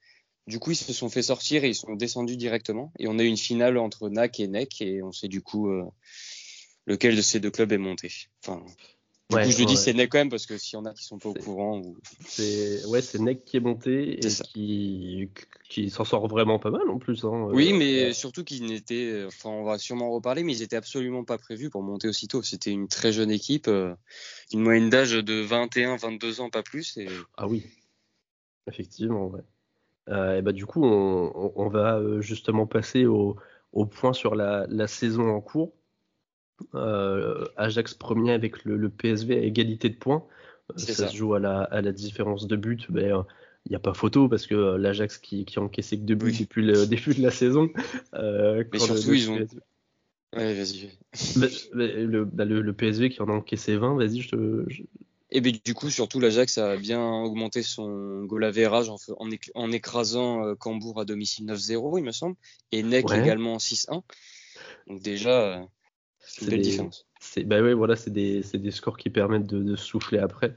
Du 0.46 0.58
coup, 0.58 0.70
ils 0.70 0.76
se 0.76 0.92
sont 0.92 1.08
fait 1.08 1.23
sortir 1.23 1.64
et 1.64 1.68
ils 1.68 1.75
sont 1.75 1.94
descendus 1.94 2.37
directement. 2.37 2.92
Et 2.99 3.08
on 3.08 3.18
a 3.18 3.23
eu 3.23 3.26
une 3.26 3.38
finale 3.38 3.78
entre 3.78 4.08
NAC 4.11 4.40
et 4.40 4.49
NEC 4.49 4.82
et 4.82 5.02
on 5.02 5.11
sait 5.11 5.28
du 5.28 5.40
coup 5.42 5.70
euh, 5.70 5.84
lequel 6.87 7.16
de 7.16 7.23
ces 7.23 7.40
deux 7.40 7.50
clubs 7.50 7.73
est 7.73 7.78
monté. 7.78 8.12
Enfin, 8.44 8.64
du 9.30 9.37
coup, 9.37 9.50
je 9.50 9.64
dis, 9.64 9.76
c'est 9.76 9.92
NEC 9.92 10.11
quand 10.11 10.18
même 10.18 10.30
parce 10.30 10.47
que 10.47 10.56
s'il 10.56 10.78
y 10.78 10.80
en 10.80 10.87
a 10.87 10.94
qui 10.94 11.04
sont 11.04 11.18
pas 11.18 11.28
au 11.28 11.35
courant. 11.35 11.78
Ou... 11.78 11.97
C'est 12.26 12.85
ouais, 12.87 13.02
c'est 13.02 13.18
NEC 13.18 13.44
qui 13.44 13.58
est 13.58 13.61
monté 13.61 14.14
et 14.14 14.20
qui 14.20 15.28
qui 15.68 15.90
s'en 15.90 16.04
sort 16.04 16.26
vraiment 16.28 16.58
pas 16.58 16.70
mal 16.70 16.88
en 16.88 16.99
plus. 16.99 17.25
Hein. 17.25 17.49
Oui, 17.52 17.75
mais 17.75 18.12
surtout 18.14 18.42
qu'ils 18.42 18.64
n'étaient, 18.64 19.25
enfin, 19.26 19.50
on 19.50 19.64
va 19.64 19.78
sûrement 19.78 20.08
en 20.08 20.12
reparler, 20.12 20.42
mais 20.42 20.52
ils 20.52 20.62
étaient 20.62 20.76
absolument 20.76 21.25
pas 21.25 21.37
prévus 21.37 21.68
pour 21.68 21.82
monter 21.82 22.08
aussitôt. 22.08 22.42
C'était 22.42 22.70
une 22.70 22.88
très 22.88 23.12
jeune 23.12 23.30
équipe, 23.30 23.68
euh, 23.68 23.94
une 24.52 24.61
moyenne 24.61 24.88
d'âge 24.88 25.12
de 25.12 25.40
21, 25.40 25.97
22 25.97 26.40
ans, 26.40 26.49
pas 26.49 26.62
plus. 26.62 26.97
Et... 26.97 27.08
Ah 27.37 27.47
oui, 27.47 27.66
effectivement, 28.66 29.26
ouais. 29.26 29.42
Euh, 30.08 30.38
et 30.38 30.42
bah 30.42 30.52
du 30.52 30.64
coup, 30.64 30.82
on, 30.85 31.52
on, 31.54 31.68
va 31.68 31.99
euh, 31.99 32.23
justement 32.23 32.66
passer 32.66 33.04
au, 33.04 33.37
au 33.73 33.85
point 33.85 34.14
sur 34.14 34.35
la, 34.35 34.66
la 34.70 34.87
saison 34.87 35.28
en 35.28 35.42
cours. 35.42 35.75
Euh, 36.74 37.44
Ajax 37.56 37.94
premier 37.94 38.32
avec 38.32 38.64
le, 38.64 38.88
PSV 38.88 39.36
à 39.36 39.40
égalité 39.40 39.88
de 39.88 39.96
points. 39.96 40.24
Euh, 40.70 40.78
ça, 40.78 41.08
se 41.08 41.16
joue 41.16 41.34
à 41.34 41.40
la, 41.40 41.62
à 41.62 41.80
la 41.80 41.92
différence 41.92 42.46
de 42.46 42.56
but. 42.56 42.86
il 42.88 42.94
ben, 42.94 43.24
n'y 43.70 43.76
a 43.76 43.78
pas 43.78 43.94
photo 43.94 44.28
parce 44.28 44.46
que 44.46 44.54
euh, 44.54 44.78
l'Ajax 44.78 45.18
qui, 45.18 45.44
qui 45.44 45.58
a 45.58 45.62
encaissé 45.62 45.98
que 45.98 46.02
deux 46.02 46.14
buts 46.14 46.36
depuis 46.38 46.62
le 46.62 46.86
début 46.86 47.14
de 47.14 47.22
la 47.22 47.30
saison. 47.30 47.70
mais 48.12 48.78
surtout, 48.78 49.14
ils 49.14 49.30
ont. 49.30 49.46
Ouais, 50.36 50.54
vas-y. 50.54 50.90
Bah, 51.36 51.46
le, 51.72 52.72
PSV 52.72 53.08
qui 53.08 53.22
en 53.22 53.28
a 53.28 53.32
encaissé 53.32 53.76
20, 53.76 53.96
vas-y, 53.96 54.20
je 54.20 54.28
te. 54.28 54.66
Et 55.30 55.40
bien, 55.40 55.52
du 55.62 55.74
coup, 55.74 55.90
surtout, 55.90 56.20
l'Ajax 56.20 56.58
a 56.58 56.76
bien 56.76 57.02
augmenté 57.02 57.62
son 57.62 58.24
goal 58.24 58.44
average 58.44 58.88
en, 58.88 58.96
en, 59.54 59.70
écrasant 59.72 60.54
Cambourg 60.56 61.00
à 61.00 61.04
domicile 61.04 61.46
9-0, 61.46 61.98
il 61.98 62.04
me 62.04 62.12
semble, 62.12 62.34
et 62.72 62.82
Neck 62.82 63.10
également 63.10 63.58
6-1. 63.58 64.02
Donc, 64.86 65.02
déjà, 65.02 65.66
c'est 66.28 66.44
une 66.44 66.50
belle 66.50 66.61
différence. 66.61 67.06
Bah 67.47 67.62
ouais, 67.62 67.75
voilà, 67.75 67.97
c'est 67.97 68.11
des, 68.11 68.42
des, 68.54 68.70
scores 68.70 68.97
qui 68.97 69.11
permettent 69.11 69.47
de, 69.47 69.62
de 69.62 69.76
souffler 69.76 70.18
après. 70.18 70.54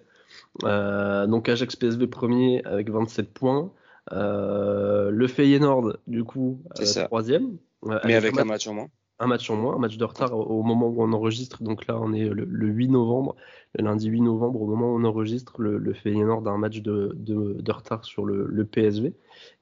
Euh, 0.63 1.27
donc 1.27 1.49
Ajax 1.49 1.75
PSV 1.75 2.07
premier 2.07 2.63
avec 2.65 2.89
27 2.89 3.33
points. 3.33 3.71
Euh, 4.11 5.09
le 5.11 5.27
Feyenoord, 5.27 5.97
du 6.07 6.23
coup, 6.23 6.61
euh, 6.79 7.05
troisième. 7.05 7.57
Mais 8.05 8.15
avec, 8.15 8.37
un 8.37 8.43
match 8.43 8.67
en 8.67 8.73
moins. 8.73 8.89
Un 9.19 9.27
match 9.27 9.49
en 9.49 9.55
moins, 9.55 9.75
un 9.75 9.79
match 9.79 9.97
de 9.97 10.03
retard 10.03 10.33
au, 10.33 10.63
moment 10.63 10.87
où 10.87 11.03
on 11.03 11.13
enregistre. 11.13 11.63
Donc 11.63 11.87
là, 11.87 11.99
on 11.99 12.11
est 12.11 12.27
le, 12.27 12.67
8 12.67 12.89
novembre, 12.89 13.35
le 13.77 13.85
lundi 13.85 14.07
8 14.07 14.21
novembre, 14.21 14.61
au 14.61 14.67
moment 14.67 14.93
où 14.93 14.99
on 14.99 15.03
enregistre, 15.03 15.61
le, 15.61 15.77
le 15.77 15.93
Feyenoord 15.93 16.47
a 16.47 16.51
un 16.51 16.57
match 16.57 16.79
de, 16.79 17.11
de, 17.15 17.57
de 17.59 17.71
retard 17.71 18.03
sur 18.03 18.25
le, 18.25 18.45
le 18.47 18.65
PSV. 18.65 19.13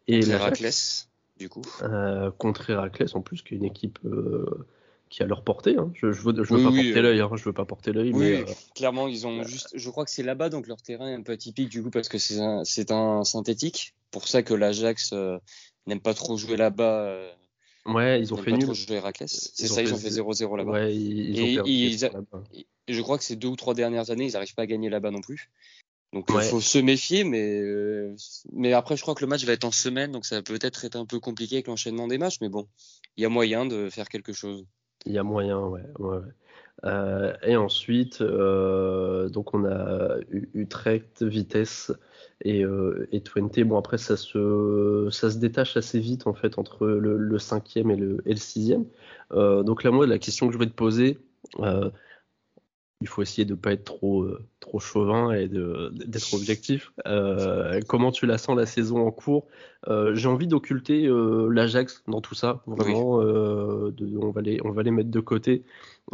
Et 0.08 0.26
Héraclès, 0.28 1.10
du 1.38 1.50
coup. 1.50 1.62
Euh, 1.84 2.32
contre 2.38 2.70
Héraclès, 2.70 3.14
en 3.16 3.22
plus, 3.22 3.42
qui 3.42 3.54
est 3.54 3.58
une 3.58 3.66
équipe 3.66 4.00
qui 5.10 5.24
a 5.24 5.26
leur 5.26 5.44
portée. 5.44 5.76
Hein. 5.78 5.92
Je, 5.96 6.12
je, 6.12 6.22
veux, 6.22 6.44
je 6.44 6.54
veux 6.54 6.64
pas 6.64 6.72
porter 6.72 6.98
euh, 6.98 7.02
l'œil. 7.02 7.22
Hein. 7.22 7.30
Je 7.36 7.44
veux 7.44 7.54
pas 7.54 7.66
porter 7.66 7.92
l'œil. 7.92 8.12
Oui, 8.14 8.20
mais, 8.20 8.38
euh, 8.42 8.54
clairement, 8.76 9.08
ils 9.08 9.26
ont 9.28 9.44
juste. 9.44 9.70
Je 9.74 9.90
crois 9.90 10.06
que 10.06 10.12
c'est 10.12 10.24
là-bas, 10.24 10.50
donc 10.50 10.68
leur 10.68 10.82
terrain 10.82 11.10
est 11.10 11.16
un 11.16 11.24
peu 11.24 11.32
atypique 11.32 11.70
du 11.70 11.84
coup 11.84 11.90
parce 11.90 12.10
que 12.10 12.18
c'est 12.18 12.40
un, 12.40 12.64
c'est 12.64 12.92
un 12.92 13.24
synthétique. 13.24 13.94
Pour 14.12 14.28
ça 14.28 14.44
que 14.44 14.54
l'Ajax 14.54 15.12
euh, 15.14 15.38
n'aime 15.88 16.02
pas 16.02 16.14
trop 16.14 16.38
jouer 16.38 16.58
là-bas. 16.58 17.20
Ouais, 17.86 18.20
ils 18.22 18.34
ont 18.34 18.38
fait 18.38 18.52
nul. 18.52 18.76
C'est 18.76 19.68
ça, 19.68 19.82
ils 19.82 19.94
ont 19.94 19.98
fait 19.98 20.10
0-0 20.10 20.58
là-bas. 20.58 20.72
Ouais, 20.72 20.96
ils, 20.96 21.60
ont 21.60 21.66
et, 21.66 22.68
et 22.88 22.94
je 22.94 23.02
crois 23.02 23.18
que 23.18 23.24
ces 23.24 23.36
deux 23.36 23.48
ou 23.48 23.56
trois 23.56 23.74
dernières 23.74 24.12
années, 24.12 24.26
ils 24.26 24.34
n'arrivent 24.34 24.54
pas 24.54 24.64
à 24.64 24.68
gagner 24.68 24.90
là-bas 24.90 25.12
non 25.12 25.22
plus. 25.22 25.50
Donc 26.14 26.26
il 26.34 26.42
faut 26.42 26.62
se 26.62 26.80
méfier, 26.80 27.24
mais 27.24 27.60
euh, 27.60 28.16
mais 28.52 28.74
après 28.74 28.98
je 28.98 29.04
crois 29.04 29.14
que 29.14 29.22
le 29.22 29.28
match 29.28 29.46
va 29.46 29.54
être 29.54 29.64
en 29.64 29.72
semaine, 29.72 30.12
donc 30.12 30.26
ça 30.26 30.38
va 30.38 30.42
peut-être 30.42 30.84
être 30.86 30.96
un 30.96 31.06
peu 31.06 31.20
compliqué 31.20 31.58
avec 31.58 31.68
l'enchaînement 31.68 32.08
des 32.08 32.18
matchs, 32.18 32.38
mais 32.42 32.50
bon, 32.50 32.68
il 33.16 33.22
y 33.22 33.26
a 33.26 33.30
moyen 33.30 33.68
de 33.68 33.90
faire 33.92 34.10
quelque 34.10 34.34
chose. 34.34 34.66
Il 35.06 35.14
y 35.14 35.18
a 35.18 35.24
moyen, 35.24 35.60
ouais. 35.60 35.84
ouais, 36.00 36.20
euh, 36.86 37.34
et 37.44 37.56
ensuite, 37.58 38.22
euh, 38.22 39.30
donc 39.30 39.54
on 39.54 39.66
a 39.66 40.18
Utrecht, 40.54 41.24
Vitesse 41.24 41.92
et, 42.42 42.64
et 43.12 43.22
Twente. 43.22 43.60
Bon 43.62 43.78
après 43.78 43.98
ça 43.98 44.16
se 44.16 45.10
ça 45.12 45.30
se 45.30 45.38
détache 45.38 45.76
assez 45.78 46.00
vite 46.00 46.26
en 46.28 46.34
fait 46.34 46.58
entre 46.58 46.88
le, 46.88 47.18
le 47.18 47.40
cinquième 47.40 47.92
et 47.92 47.98
le 47.98 48.22
et 48.26 48.32
le 48.32 48.38
sixième. 48.38 48.86
donc 49.32 49.84
là 49.84 49.92
moi 49.92 50.08
la 50.08 50.20
question 50.20 50.48
que 50.48 50.54
je 50.54 50.60
vais 50.60 50.68
te 50.68 50.72
poser 50.72 51.18
il 53.02 53.08
faut 53.08 53.22
essayer 53.22 53.46
de 53.46 53.52
ne 53.52 53.58
pas 53.58 53.72
être 53.72 53.86
trop, 53.86 54.24
euh, 54.24 54.46
trop 54.60 54.80
chauvin 54.80 55.32
et 55.32 55.48
d'être 55.48 56.34
objectif. 56.34 56.92
Euh, 57.08 57.80
comment 57.88 58.12
tu 58.12 58.26
la 58.26 58.38
sens 58.38 58.58
la 58.58 58.66
saison 58.66 59.08
en 59.08 59.12
cours? 59.12 59.48
Euh, 59.88 60.14
J'ai 60.16 60.28
envie 60.28 60.48
d'occulter 60.48 61.08
l'Ajax 61.50 62.04
dans 62.08 62.20
tout 62.20 62.36
ça. 62.36 62.62
Vraiment, 62.68 63.20
on, 63.20 64.32
va 64.32 64.42
les, 64.42 64.60
on 64.66 64.72
va 64.72 64.84
les 64.84 64.92
mettre 64.92 65.12
de 65.12 65.20
côté. 65.22 65.64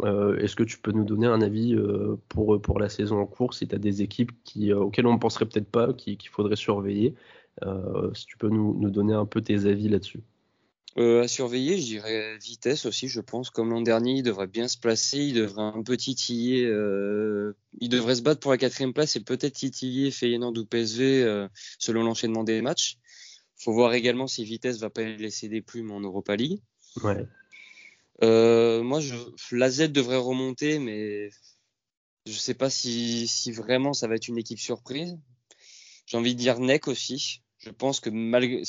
Est-ce 0.04 0.54
que 0.54 0.62
tu 0.62 0.78
peux 0.78 0.92
nous 0.92 1.04
donner 1.04 1.26
un 1.26 1.40
avis 1.40 1.76
pour, 2.28 2.60
pour 2.60 2.78
la 2.78 2.88
saison 2.88 3.18
en 3.20 3.26
cours 3.26 3.54
si 3.54 3.66
tu 3.66 3.74
as 3.74 3.78
des 3.78 4.02
équipes 4.02 4.32
qui, 4.44 4.72
auxquelles 4.72 5.06
on 5.06 5.14
ne 5.14 5.18
penserait 5.18 5.46
peut-être 5.46 5.70
pas, 5.70 5.92
qu'il 5.92 6.28
faudrait 6.30 6.56
surveiller? 6.56 7.14
Si 8.14 8.26
tu 8.26 8.38
peux 8.38 8.48
nous, 8.48 8.76
nous 8.78 8.90
donner 8.90 9.14
un 9.14 9.26
peu 9.26 9.40
tes 9.40 9.66
avis 9.66 9.88
là-dessus. 9.88 10.20
Euh, 10.98 11.22
à 11.22 11.28
surveiller, 11.28 11.78
je 11.78 11.84
dirais 11.84 12.38
vitesse 12.38 12.86
aussi, 12.86 13.08
je 13.08 13.20
pense. 13.20 13.50
Comme 13.50 13.70
l'an 13.70 13.82
dernier, 13.82 14.12
il 14.12 14.22
devrait 14.22 14.46
bien 14.46 14.66
se 14.66 14.78
placer, 14.78 15.18
il 15.18 15.34
devrait 15.34 15.62
un 15.62 15.82
peu 15.82 15.96
titiller, 15.98 16.64
euh, 16.64 17.54
il 17.78 17.90
devrait 17.90 18.14
se 18.14 18.22
battre 18.22 18.40
pour 18.40 18.50
la 18.50 18.56
quatrième 18.56 18.94
place 18.94 19.14
et 19.16 19.20
peut-être 19.20 19.52
titiller 19.52 20.10
Feyenoord 20.10 20.56
ou 20.56 20.64
PSV 20.64 21.22
euh, 21.22 21.48
selon 21.78 22.02
l'enchaînement 22.02 22.44
des 22.44 22.62
matchs. 22.62 22.96
Faut 23.58 23.74
voir 23.74 23.92
également 23.92 24.26
si 24.26 24.44
Vitesse 24.44 24.78
va 24.78 24.88
pas 24.88 25.02
laisser 25.02 25.48
des 25.48 25.60
plumes 25.60 25.90
en 25.90 26.00
Europa 26.00 26.34
League. 26.34 26.60
Ouais. 27.02 27.26
Moi, 28.22 29.00
je, 29.00 29.14
la 29.52 29.70
Z 29.70 29.92
devrait 29.92 30.16
remonter, 30.16 30.78
mais 30.78 31.28
je 32.24 32.32
sais 32.32 32.54
pas 32.54 32.70
si, 32.70 33.28
si 33.28 33.52
vraiment 33.52 33.92
ça 33.92 34.08
va 34.08 34.14
être 34.14 34.28
une 34.28 34.38
équipe 34.38 34.58
surprise. 34.58 35.18
J'ai 36.06 36.16
envie 36.16 36.34
de 36.34 36.40
dire 36.40 36.58
NEC 36.58 36.88
aussi. 36.88 37.42
Je 37.58 37.70
pense 37.70 38.00
que 38.00 38.10
malgré 38.10 38.62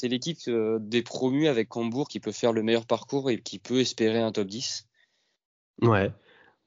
c'est 0.00 0.08
l'équipe 0.08 0.38
euh, 0.48 0.78
des 0.80 1.02
promus 1.02 1.46
avec 1.46 1.68
Cambourg 1.68 2.08
qui 2.08 2.20
peut 2.20 2.32
faire 2.32 2.52
le 2.52 2.62
meilleur 2.62 2.86
parcours 2.86 3.30
et 3.30 3.40
qui 3.40 3.58
peut 3.58 3.80
espérer 3.80 4.18
un 4.18 4.32
top 4.32 4.48
10. 4.48 4.86
Ouais. 5.82 6.10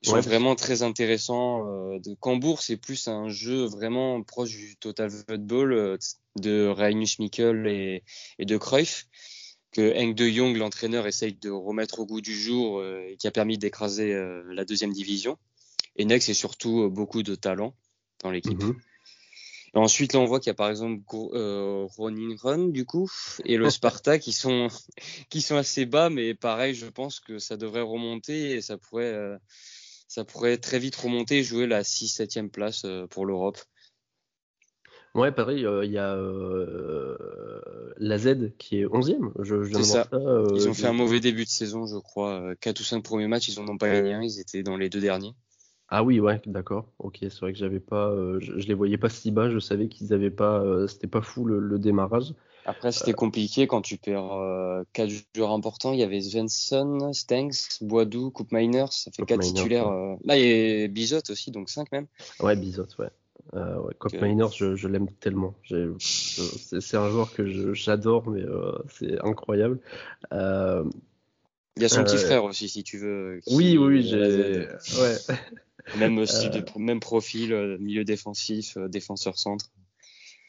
Ils 0.04 0.10
sont 0.10 0.20
vraiment 0.20 0.56
très 0.56 0.84
intéressants. 0.84 1.68
Euh, 1.68 2.00
de 2.00 2.14
Cambourg, 2.14 2.62
c'est 2.62 2.78
plus 2.78 3.08
un 3.08 3.30
jeu 3.30 3.66
vraiment 3.66 4.22
proche 4.22 4.52
du 4.52 4.76
total 4.76 5.10
football 5.10 5.74
euh, 5.74 5.98
de 6.36 6.68
Reinus 6.68 7.18
Mikkel 7.18 7.66
et, 7.66 8.04
de 8.46 8.58
Cruyff 8.58 9.08
que 9.72 9.98
Henk 9.98 10.14
de 10.14 10.30
Jong, 10.30 10.56
l'entraîneur, 10.56 11.08
essaye 11.08 11.34
de 11.34 11.50
remettre 11.50 12.00
au 12.00 12.06
goût 12.06 12.22
du 12.22 12.36
jour 12.36 12.86
et 12.86 13.18
qui 13.18 13.26
a 13.26 13.32
permis 13.32 13.58
d'écraser 13.58 14.14
la 14.52 14.66
deuxième 14.66 14.94
division. 14.94 15.40
Et 15.96 16.06
Nex, 16.06 16.28
c'est 16.28 16.36
surtout 16.36 16.92
beaucoup 16.92 17.24
de 17.24 17.34
talent 17.34 17.74
dans 18.22 18.30
l'équipe. 18.30 18.62
Mhm 19.74 19.82
ensuite, 19.82 20.14
là, 20.14 20.20
on 20.20 20.26
voit 20.26 20.40
qu'il 20.40 20.50
y 20.50 20.52
a 20.52 20.56
par 20.56 20.70
exemple 20.70 21.02
euh, 21.34 21.86
Ronin 21.98 22.36
Run, 22.42 22.68
du 22.68 22.86
coup, 22.86 23.10
et 23.46 23.58
le 23.58 23.70
Sparta 23.70 24.20
qui 24.20 24.32
sont, 24.32 24.68
qui 25.30 25.42
sont 25.42 25.56
assez 25.56 25.86
bas, 25.86 26.10
mais 26.10 26.34
pareil, 26.34 26.76
je 26.76 26.86
pense 26.86 27.20
que 27.20 27.40
ça 27.40 27.58
devrait 27.58 27.82
remonter 27.82 28.52
et 28.52 28.62
ça 28.62 28.78
pourrait, 28.78 29.14
euh, 29.14 29.38
ça 30.08 30.24
pourrait 30.26 30.58
très 30.58 30.80
vite 30.80 30.96
remonter 30.96 31.40
et 31.40 31.44
jouer 31.44 31.68
la 31.68 31.82
6-7e 31.84 32.50
place 32.50 32.86
euh, 32.86 33.08
pour 33.08 33.26
l'Europe. 33.26 33.58
Ouais, 35.16 35.32
pareil, 35.32 35.60
il 35.60 35.92
y 35.92 36.00
a 36.00 36.16
la 37.98 38.18
Z 38.18 38.58
qui 38.58 38.80
est 38.80 38.86
11e. 38.86 39.32
Je, 39.44 39.64
je 39.64 39.82
ça. 39.84 40.10
ils 40.56 40.68
ont 40.68 40.74
fait 40.74 40.88
un 40.88 40.94
mauvais 40.94 41.20
début 41.20 41.46
de 41.46 41.50
saison, 41.50 41.86
je 41.86 41.98
crois. 41.98 42.56
4 42.60 42.80
ou 42.80 42.84
5 42.84 43.04
premiers 43.04 43.28
matchs, 43.28 43.50
ils 43.50 43.62
n'en 43.62 43.72
ont 43.72 43.78
pas 43.78 43.90
gagné 43.90 44.14
un, 44.16 44.24
ils 44.24 44.40
étaient 44.40 44.64
dans 44.64 44.76
les 44.76 44.90
deux 44.90 45.02
derniers. 45.02 45.36
Ah 45.96 46.02
oui, 46.04 46.20
ouais, 46.20 46.42
d'accord. 46.48 46.88
Ok, 46.98 47.20
c'est 47.22 47.40
vrai 47.40 47.54
que 47.54 47.60
j'avais 47.60 47.80
pas, 47.80 48.10
euh, 48.10 48.40
je, 48.40 48.68
les 48.68 48.74
voyais 48.74 48.98
pas 48.98 49.10
si 49.10 49.30
bas. 49.30 49.52
Je 49.52 49.60
savais 49.60 49.90
qu'ils 49.90 50.12
avaient 50.12 50.32
pas, 50.32 50.60
euh, 50.60 50.88
c'était 50.88 51.06
pas 51.06 51.22
fou 51.22 51.46
le, 51.46 51.78
démarrage. 51.78 52.34
Après, 52.66 52.92
c'était 52.92 53.12
euh, 53.12 53.14
compliqué 53.14 53.68
quand 53.68 53.84
tu 53.84 54.00
perds 54.00 54.32
quatre 54.94 55.12
joueurs 55.36 55.52
importants. 55.52 55.94
Il 55.94 56.00
y 56.00 56.04
avait 56.04 56.20
Svensson, 56.20 57.14
Stengs, 57.14 57.78
Boadou, 57.82 58.32
Coupe 58.32 58.52
Miners. 58.52 58.92
Ça 58.92 59.12
fait 59.12 59.24
quatre 59.24 59.42
titulaires. 59.42 59.92
Là, 60.24 60.36
il 60.36 60.44
y 60.44 60.84
a 60.84 60.88
Bizot 60.88 61.30
aussi, 61.30 61.52
donc 61.52 61.70
5 61.70 61.92
même. 61.92 62.08
Ouais, 62.40 62.56
Bizot, 62.56 62.88
ouais. 62.98 63.10
ouais 63.54 63.94
Coupe 64.00 64.20
Miners, 64.20 64.50
je, 64.52 64.88
l'aime 64.88 65.12
tellement. 65.20 65.54
C'est 66.00 66.98
un 66.98 67.10
joueur 67.12 67.32
que 67.34 67.76
j'adore, 67.76 68.28
mais 68.32 68.42
c'est 68.90 69.24
incroyable. 69.24 69.80
Il 71.76 71.82
y 71.82 71.86
a 71.86 71.90
son 71.90 72.04
petit 72.04 72.18
frère 72.18 72.44
aussi, 72.44 72.70
si 72.70 72.84
tu 72.84 73.00
veux. 73.00 73.40
Oui, 73.48 73.78
oui, 73.78 74.04
j'ai. 74.04 74.68
Ouais. 75.00 75.18
Même, 75.98 76.18
euh. 76.18 76.78
même 76.78 77.00
profil, 77.00 77.54
euh, 77.54 77.78
milieu 77.78 78.06
défensif, 78.06 78.78
euh, 78.78 78.88
défenseur 78.88 79.38
centre. 79.38 79.66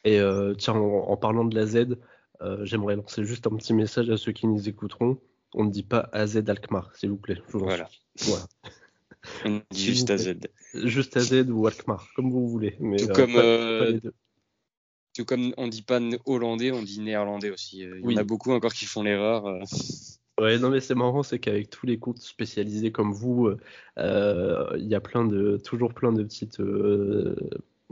Et 0.05 0.21
tiens, 0.59 0.75
en, 0.75 1.17
parlant 1.17 1.47
de 1.47 1.55
la 1.55 1.67
Z, 1.67 1.97
j'aimerais 2.63 2.95
lancer 2.95 3.25
juste 3.25 3.47
un 3.47 3.57
petit 3.57 3.73
message 3.73 4.11
à 4.11 4.19
ceux 4.19 4.33
qui 4.33 4.47
nous 4.47 4.69
écouteront. 4.69 5.19
On 5.55 5.65
ne 5.65 5.71
dit 5.71 5.83
pas 5.83 6.11
AZ 6.13 6.37
Alkmaar, 6.47 6.95
s'il 6.95 7.09
vous 7.09 7.17
plaît. 7.17 7.41
voilà. 7.49 7.89
voilà. 8.19 8.45
On 9.47 9.63
dit 9.71 9.83
juste 9.83 10.11
AZ. 10.11 10.35
Juste 10.75 11.17
AZ 11.17 11.33
ou 11.49 11.67
Alkmaar, 11.67 12.07
comme 12.15 12.31
vous 12.31 12.47
voulez. 12.47 12.77
Mais, 12.81 12.99
tout, 12.99 13.09
comme, 13.15 14.01
tout 15.15 15.25
comme 15.25 15.55
on 15.57 15.69
dit 15.69 15.81
pas 15.81 16.01
hollandais, 16.27 16.71
on 16.71 16.83
dit 16.83 17.01
néerlandais 17.01 17.49
aussi. 17.49 17.79
Il 17.79 18.11
y 18.11 18.15
en 18.15 18.19
a 18.19 18.25
beaucoup 18.25 18.53
encore 18.53 18.75
qui 18.75 18.85
font 18.85 19.03
l'erreur. 19.03 19.65
Ouais, 20.41 20.59
non 20.59 20.71
mais 20.71 20.81
c'est 20.81 20.97
marrant, 20.97 21.23
c'est 21.23 21.39
qu'avec 21.39 21.71
tous 21.71 21.87
les 21.87 21.99
comptes 21.99 22.21
spécialisés 22.21 22.91
comme 22.91 23.13
vous, 23.13 23.51
euh, 23.99 24.67
il 24.77 24.87
y 24.87 24.97
a 24.97 25.01
plein 25.01 25.25
de, 25.25 25.59
toujours 25.59 25.95
plein 25.95 26.13
de 26.13 26.25
petites, 26.25 26.59
euh, 26.59 27.37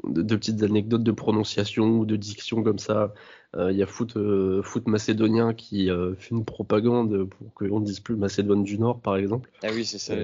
de, 0.03 0.37
petites 0.37 0.63
anecdotes 0.65 1.05
de 1.05 1.13
prononciation 1.13 1.99
ou 1.99 2.05
de 2.05 2.17
diction 2.17 2.65
comme 2.65 2.81
ça. 2.81 3.15
Euh, 3.55 3.71
il 3.71 3.79
y 3.79 3.83
a 3.83 3.87
foot, 3.87 4.19
foot 4.63 4.89
macédonien 4.89 5.55
qui 5.55 5.89
fait 6.19 6.31
une 6.31 6.45
propagande 6.45 7.29
pour 7.29 7.55
qu'on 7.55 7.79
ne 7.79 7.85
dise 7.85 8.01
plus 8.01 8.17
Macédoine 8.17 8.65
du 8.65 8.77
Nord, 8.77 9.01
par 9.01 9.17
exemple. 9.17 9.51
Ah 9.63 9.69
oui, 9.73 9.85
c'est 9.85 9.99
ça. 9.99 10.15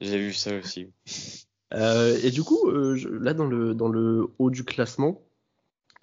J'ai 0.00 0.18
vu 0.18 0.34
ça 0.34 0.54
aussi. 0.58 0.88
et 1.74 2.30
du 2.30 2.42
coup, 2.42 2.70
là 2.70 3.32
dans 3.32 3.46
le, 3.46 3.74
dans 3.74 3.88
le 3.88 4.26
haut 4.38 4.50
du 4.50 4.64
classement, 4.64 5.22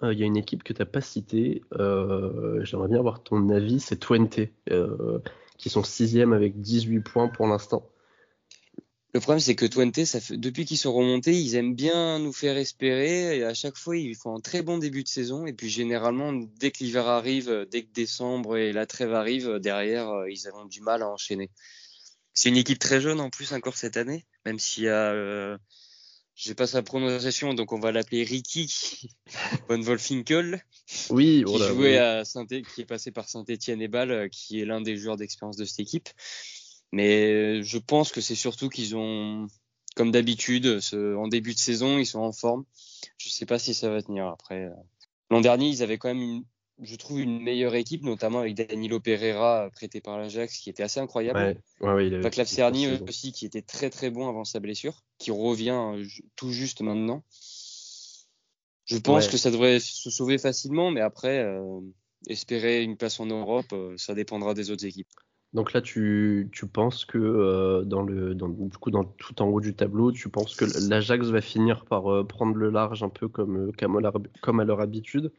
euh, 0.02 0.12
il 0.12 0.18
y 0.18 0.22
a 0.22 0.26
une 0.26 0.36
équipe 0.36 0.62
que 0.62 0.72
tu 0.72 0.82
n'as 0.82 0.86
pas 0.86 1.00
citée. 1.00 1.62
Euh, 1.72 2.64
j'aimerais 2.64 2.88
bien 2.88 2.98
avoir 2.98 3.22
ton 3.22 3.48
avis. 3.50 3.80
C'est 3.80 3.96
Twente, 3.96 4.40
euh, 4.70 5.18
qui 5.58 5.70
sont 5.70 5.82
sixième 5.82 6.32
avec 6.32 6.60
18 6.60 7.00
points 7.00 7.28
pour 7.28 7.46
l'instant. 7.46 7.88
Le 9.14 9.20
problème, 9.20 9.40
c'est 9.40 9.54
que 9.54 9.64
Twente, 9.64 10.04
ça 10.04 10.20
fait, 10.20 10.36
depuis 10.36 10.66
qu'ils 10.66 10.76
sont 10.76 10.92
remontés, 10.92 11.32
ils 11.32 11.54
aiment 11.54 11.74
bien 11.74 12.18
nous 12.18 12.34
faire 12.34 12.58
espérer. 12.58 13.38
Et 13.38 13.44
à 13.44 13.54
chaque 13.54 13.78
fois, 13.78 13.96
ils 13.96 14.14
font 14.14 14.36
un 14.36 14.40
très 14.40 14.60
bon 14.60 14.76
début 14.76 15.02
de 15.02 15.08
saison. 15.08 15.46
Et 15.46 15.54
puis, 15.54 15.70
généralement, 15.70 16.34
dès 16.34 16.70
que 16.70 16.84
l'hiver 16.84 17.06
arrive, 17.06 17.66
dès 17.70 17.82
que 17.82 17.92
décembre 17.94 18.58
et 18.58 18.72
la 18.72 18.84
trêve 18.84 19.14
arrive, 19.14 19.58
derrière, 19.60 20.26
ils 20.28 20.46
ont 20.52 20.66
du 20.66 20.82
mal 20.82 21.02
à 21.02 21.08
enchaîner. 21.08 21.50
C'est 22.34 22.50
une 22.50 22.58
équipe 22.58 22.78
très 22.78 23.00
jeune 23.00 23.20
en 23.20 23.30
plus 23.30 23.54
encore 23.54 23.78
cette 23.78 23.96
année, 23.96 24.26
même 24.44 24.58
s'il 24.58 24.84
y 24.84 24.88
a 24.90 25.58
j'ai 26.36 26.54
pas 26.54 26.66
sa 26.66 26.82
prononciation, 26.82 27.54
donc 27.54 27.72
on 27.72 27.80
va 27.80 27.92
l'appeler 27.92 28.22
Ricky 28.22 29.08
von 29.68 29.80
Wolfinkel. 29.80 30.62
Oui, 31.08 31.42
qui 31.44 31.58
jouait 31.58 31.96
à 31.96 32.24
Saint 32.26 32.46
qui 32.46 32.82
est 32.82 32.86
passé 32.86 33.10
par 33.10 33.28
Saint-Etienne 33.28 33.80
et 33.80 33.88
Bâle, 33.88 34.10
euh, 34.10 34.28
qui 34.28 34.60
est 34.60 34.66
l'un 34.66 34.82
des 34.82 34.98
joueurs 34.98 35.16
d'expérience 35.16 35.56
de 35.56 35.64
cette 35.64 35.80
équipe. 35.80 36.10
Mais 36.92 37.32
euh, 37.32 37.62
je 37.62 37.78
pense 37.78 38.12
que 38.12 38.20
c'est 38.20 38.34
surtout 38.34 38.68
qu'ils 38.68 38.94
ont, 38.96 39.46
comme 39.96 40.10
d'habitude, 40.10 40.78
en 40.92 41.26
début 41.26 41.54
de 41.54 41.58
saison, 41.58 41.98
ils 41.98 42.06
sont 42.06 42.20
en 42.20 42.32
forme. 42.32 42.64
Je 43.18 43.30
sais 43.30 43.46
pas 43.46 43.58
si 43.58 43.72
ça 43.72 43.88
va 43.88 44.02
tenir 44.02 44.26
après. 44.26 44.66
Euh. 44.66 44.74
L'an 45.30 45.40
dernier, 45.40 45.68
ils 45.68 45.82
avaient 45.82 45.98
quand 45.98 46.08
même 46.08 46.20
une, 46.20 46.44
je 46.82 46.96
trouve, 46.96 47.20
une 47.20 47.40
meilleure 47.40 47.74
équipe, 47.74 48.04
notamment 48.04 48.40
avec 48.40 48.54
Danilo 48.54 49.00
Pereira, 49.00 49.70
prêté 49.72 50.00
par 50.00 50.18
l'Ajax, 50.18 50.58
qui 50.58 50.68
était 50.68 50.82
assez 50.82 51.00
incroyable. 51.00 51.58
Ouais, 51.80 51.92
ouais, 51.92 52.06
il 52.08 52.18
Vaclav 52.18 52.46
Cerny 52.46 52.86
aussi, 53.06 53.32
qui 53.32 53.46
était 53.46 53.62
très 53.62 53.90
très 53.90 54.10
bon 54.10 54.28
avant 54.28 54.44
sa 54.44 54.60
blessure, 54.60 55.02
qui 55.18 55.30
revient 55.30 55.94
euh, 55.94 56.04
tout 56.36 56.52
juste 56.52 56.82
maintenant. 56.82 57.24
Je 58.84 58.98
pense 58.98 59.26
que 59.26 59.36
ça 59.36 59.50
devrait 59.50 59.80
se 59.80 60.10
sauver 60.10 60.38
facilement, 60.38 60.90
mais 60.90 61.00
après, 61.00 61.42
euh, 61.42 61.80
espérer 62.28 62.82
une 62.82 62.96
place 62.96 63.18
en 63.18 63.26
Europe, 63.26 63.66
euh, 63.72 63.94
ça 63.96 64.14
dépendra 64.14 64.54
des 64.54 64.70
autres 64.70 64.84
équipes. 64.84 65.08
Donc 65.54 65.72
là, 65.72 65.80
tu, 65.80 66.50
tu 66.52 66.66
penses 66.66 67.06
que 67.06 67.82
dans 67.84 68.02
le, 68.02 68.34
dans, 68.34 68.48
du 68.48 68.76
coup, 68.76 68.90
dans, 68.90 69.04
tout 69.04 69.40
en 69.40 69.46
haut 69.46 69.60
du 69.60 69.74
tableau, 69.74 70.12
tu 70.12 70.28
penses 70.28 70.54
que 70.54 70.66
l'Ajax 70.88 71.28
va 71.28 71.40
finir 71.40 71.86
par 71.86 72.26
prendre 72.26 72.54
le 72.56 72.68
large 72.68 73.02
un 73.02 73.08
peu 73.08 73.28
comme, 73.28 73.72
comme 73.78 74.60
à 74.60 74.64
leur 74.64 74.80
habitude? 74.80 75.32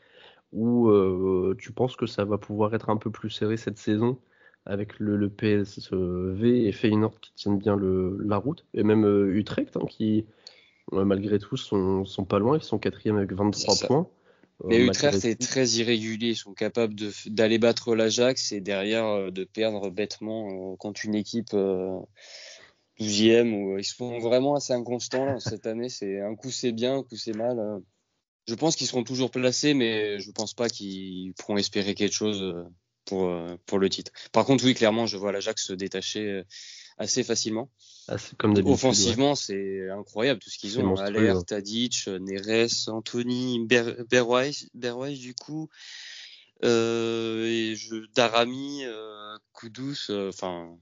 Ou 0.53 0.89
euh, 0.89 1.55
tu 1.59 1.71
penses 1.71 1.95
que 1.95 2.05
ça 2.05 2.25
va 2.25 2.37
pouvoir 2.37 2.73
être 2.73 2.89
un 2.89 2.97
peu 2.97 3.11
plus 3.11 3.29
serré 3.29 3.57
cette 3.57 3.77
saison 3.77 4.19
avec 4.65 4.99
le, 4.99 5.29
PSV 5.29 6.67
et 6.67 6.71
Feyenoord 6.73 7.19
qui 7.21 7.33
tiennent 7.33 7.57
bien 7.57 7.75
le, 7.75 8.17
la 8.25 8.37
route, 8.37 8.65
et 8.73 8.83
même 8.83 9.05
Utrecht 9.33 9.77
hein, 9.77 9.85
qui, 9.87 10.25
malgré 10.91 11.39
tout, 11.39 11.55
sont, 11.55 12.03
sont 12.03 12.25
pas 12.25 12.39
loin, 12.39 12.57
ils 12.57 12.63
sont 12.63 12.77
quatrième 12.77 13.15
avec 13.15 13.31
23 13.31 13.87
points. 13.87 14.09
Mais 14.65 14.85
Utrecht 14.85 15.23
est 15.23 15.39
très 15.39 15.65
irrégulier. 15.67 16.29
Ils 16.29 16.35
sont 16.35 16.53
capables 16.53 16.95
d'aller 17.27 17.59
battre 17.59 17.95
l'Ajax 17.95 18.51
et 18.51 18.59
derrière 18.59 19.31
de 19.31 19.43
perdre 19.45 19.89
bêtement 19.89 20.75
contre 20.75 21.05
une 21.05 21.15
équipe 21.15 21.53
12e 22.99 23.53
où 23.53 23.77
ils 23.77 23.85
sont 23.85 24.19
vraiment 24.19 24.55
assez 24.55 24.73
inconstants 24.73 25.39
cette 25.39 25.67
année. 25.67 25.89
C'est 25.89 26.19
un 26.19 26.35
coup 26.35 26.49
c'est 26.49 26.71
bien, 26.71 26.97
un 26.97 27.03
coup 27.03 27.15
c'est 27.15 27.35
mal. 27.35 27.81
Je 28.47 28.55
pense 28.55 28.75
qu'ils 28.75 28.87
seront 28.87 29.03
toujours 29.03 29.31
placés, 29.31 29.73
mais 29.73 30.19
je 30.19 30.31
pense 30.31 30.53
pas 30.53 30.69
qu'ils 30.69 31.33
pourront 31.33 31.57
espérer 31.57 31.95
quelque 31.95 32.13
chose 32.13 32.41
euh, 32.41 32.63
pour, 33.05 33.25
euh, 33.25 33.57
pour 33.65 33.79
le 33.79 33.89
titre. 33.89 34.11
Par 34.31 34.45
contre, 34.45 34.63
oui, 34.65 34.73
clairement, 34.73 35.05
je 35.05 35.17
vois 35.17 35.31
l'Ajax 35.31 35.65
se 35.65 35.73
détacher 35.73 36.21
euh, 36.21 36.43
assez 36.97 37.23
facilement. 37.23 37.69
Ah, 38.07 38.15
comme 38.37 38.57
Offensivement, 38.65 39.35
c'est 39.35 39.89
incroyable 39.89 40.39
tout 40.39 40.49
ce 40.49 40.57
qu'ils 40.57 40.79
ont. 40.79 40.95
Aller, 40.95 41.33
Tadic, 41.45 42.07
Neres, 42.07 42.87
Anthony, 42.87 43.65
Ber 43.65 43.95
du 44.73 45.35
coup, 45.35 45.69
euh, 46.63 47.45
et 47.45 47.75
je, 47.75 47.95
Darami, 48.15 48.83
euh, 48.85 49.37
Koudous, 49.53 50.09
enfin, 50.09 50.77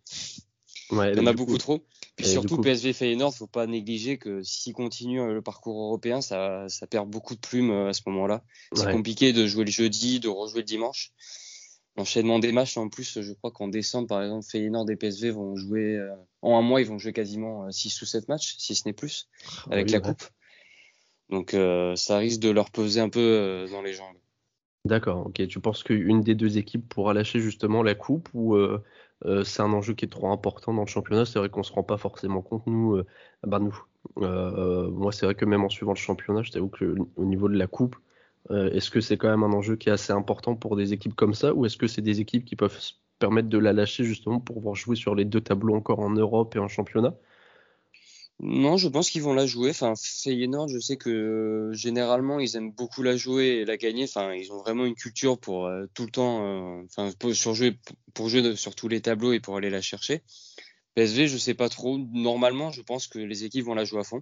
ouais, 0.92 1.14
il 1.14 1.18
y 1.18 1.22
en 1.22 1.26
a 1.28 1.34
beaucoup 1.34 1.58
trop. 1.58 1.86
Puis 2.16 2.28
surtout, 2.28 2.62
PSV 2.62 2.94
Feyenoord, 2.94 3.34
faut 3.36 3.48
pas 3.48 3.68
négliger 3.68 4.18
que 4.18 4.42
s'ils 4.42 4.74
continuent 4.74 5.22
euh, 5.22 5.34
le 5.34 5.42
parcours 5.42 5.82
européen, 5.82 6.22
ça, 6.22 6.66
ça 6.70 6.88
perd 6.88 7.10
beaucoup 7.10 7.36
de 7.36 7.40
plumes 7.40 7.72
euh, 7.72 7.90
à 7.90 7.94
ce 7.94 8.02
moment-là. 8.08 8.44
C'est 8.74 8.92
compliqué 8.92 9.34
de 9.34 9.46
jouer 9.46 9.66
le 9.66 9.72
jeudi, 9.72 10.20
de 10.20 10.30
rejouer 10.30 10.60
le 10.60 10.66
dimanche. 10.66 11.12
L'enchaînement 11.98 12.40
des 12.40 12.52
matchs, 12.52 12.78
en 12.78 12.90
plus, 12.90 13.22
je 13.22 13.34
crois 13.34 13.52
qu'en 13.52 13.68
décembre, 13.68 14.08
par 14.08 14.22
exemple, 14.22 14.46
Feyenoord 14.50 14.90
et 14.90 14.96
PSV 14.96 15.32
vont 15.32 15.56
jouer, 15.56 15.96
euh, 15.96 16.14
en 16.42 16.58
un 16.58 16.62
mois, 16.62 16.82
ils 16.82 16.88
vont 16.88 17.00
jouer 17.00 17.14
quasiment 17.14 17.70
6 17.72 18.02
ou 18.02 18.06
7 18.06 18.28
matchs, 18.28 18.56
si 18.58 18.76
ce 18.76 18.84
n'est 18.86 18.94
plus, 18.94 19.28
ah 19.68 19.74
avec 19.74 19.92
la 19.92 20.00
coupe. 20.00 20.24
Donc, 21.30 21.56
ça 21.96 22.18
risque 22.18 22.40
de 22.40 22.50
leur 22.50 22.70
peser 22.70 23.00
un 23.00 23.10
peu 23.10 23.66
dans 23.72 23.82
les 23.82 23.94
jambes. 23.94 24.18
D'accord, 24.84 25.26
ok. 25.26 25.48
Tu 25.48 25.60
penses 25.60 25.84
qu'une 25.84 26.22
des 26.22 26.36
deux 26.36 26.58
équipes 26.58 26.88
pourra 26.88 27.14
lâcher 27.14 27.40
justement 27.40 27.82
la 27.82 27.96
coupe 27.96 28.30
ou 28.34 28.56
c'est 29.44 29.62
un 29.62 29.74
enjeu 29.74 29.94
qui 29.94 30.06
est 30.06 30.10
trop 30.10 30.32
important 30.32 30.74
dans 30.74 30.82
le 30.82 30.88
championnat. 30.88 31.26
C'est 31.26 31.40
vrai 31.40 31.50
qu'on 31.50 31.64
se 31.64 31.74
rend 31.74 31.84
pas 31.84 31.98
forcément 31.98 32.42
compte, 32.42 32.66
nous. 32.68 32.96
Euh, 32.96 33.06
bah 33.44 33.60
nous. 33.60 33.78
Euh, 34.18 34.90
moi, 34.92 35.12
c'est 35.12 35.26
vrai 35.26 35.36
que 35.36 35.46
même 35.46 35.64
en 35.64 35.70
suivant 35.70 35.94
le 35.94 35.98
championnat, 35.98 36.44
je 36.44 36.52
t'avoue 36.52 36.70
que 36.70 36.96
au 37.16 37.26
niveau 37.26 37.50
de 37.50 37.58
la 37.58 37.68
coupe, 37.68 37.96
est-ce 38.52 38.92
que 38.92 39.02
c'est 39.02 39.18
quand 39.18 39.30
même 39.30 39.44
un 39.44 39.54
enjeu 39.54 39.76
qui 39.76 39.90
est 39.90 39.92
assez 39.92 40.14
important 40.14 40.56
pour 40.56 40.76
des 40.76 40.94
équipes 40.94 41.16
comme 41.16 41.34
ça, 41.34 41.54
ou 41.54 41.66
est-ce 41.66 41.78
que 41.78 41.88
c'est 41.88 42.02
des 42.04 42.20
équipes 42.22 42.46
qui 42.46 42.56
peuvent 42.56 42.78
se 42.80 42.94
permettre 43.20 43.50
de 43.50 43.58
la 43.58 43.74
lâcher 43.74 44.04
justement 44.04 44.40
pour 44.40 44.58
pouvoir 44.58 44.76
jouer 44.76 44.96
sur 44.96 45.16
les 45.16 45.26
deux 45.26 45.42
tableaux 45.42 45.76
encore 45.76 46.00
en 46.00 46.12
Europe 46.12 46.56
et 46.56 46.60
en 46.60 46.68
championnat? 46.68 47.16
Non, 48.40 48.76
je 48.76 48.90
pense 48.90 49.10
qu'ils 49.10 49.22
vont 49.24 49.34
la 49.34 49.46
jouer. 49.46 49.70
Enfin, 49.70 49.94
Feyenoord, 49.96 50.68
je 50.68 50.80
sais 50.80 50.98
que 50.98 51.10
euh, 51.10 51.74
généralement 51.74 52.40
ils 52.40 52.58
aiment 52.58 52.72
beaucoup 52.72 53.02
la 53.02 53.16
jouer 53.16 53.46
et 53.62 53.66
la 53.66 53.78
gagner. 53.78 54.04
Enfin, 54.04 54.34
ils 54.34 54.52
ont 54.52 54.60
vraiment 54.60 54.86
une 54.86 54.96
culture 54.96 55.40
pour 55.40 55.66
euh, 55.68 55.86
tout 55.94 56.04
le 56.04 56.12
temps, 56.12 56.80
euh, 56.80 56.84
enfin, 56.86 57.12
pour, 57.18 57.32
jouer, 57.34 57.80
pour 58.14 58.30
jouer 58.30 58.56
sur 58.58 58.76
tous 58.76 58.90
les 58.90 59.02
tableaux 59.02 59.32
et 59.32 59.40
pour 59.40 59.56
aller 59.56 59.70
la 59.70 59.82
chercher. 59.82 60.22
PSV, 60.96 61.28
je 61.28 61.38
sais 61.38 61.54
pas 61.54 61.70
trop. 61.70 61.98
Normalement, 61.98 62.72
je 62.72 62.82
pense 62.82 63.08
que 63.08 63.20
les 63.20 63.46
équipes 63.46 63.66
vont 63.66 63.76
la 63.76 63.86
jouer 63.86 64.02
à 64.02 64.04
fond. 64.04 64.22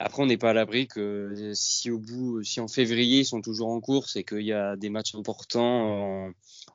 Après, 0.00 0.22
on 0.22 0.26
n'est 0.26 0.38
pas 0.38 0.50
à 0.50 0.54
l'abri 0.54 0.88
que 0.88 1.52
si 1.54 1.90
au 1.90 1.98
bout, 1.98 2.42
si 2.42 2.60
en 2.60 2.66
février 2.66 3.20
ils 3.20 3.24
sont 3.24 3.40
toujours 3.40 3.68
en 3.68 3.80
course 3.80 4.16
et 4.16 4.24
qu'il 4.24 4.42
y 4.42 4.52
a 4.52 4.74
des 4.76 4.90
matchs 4.90 5.14
importants 5.14 6.32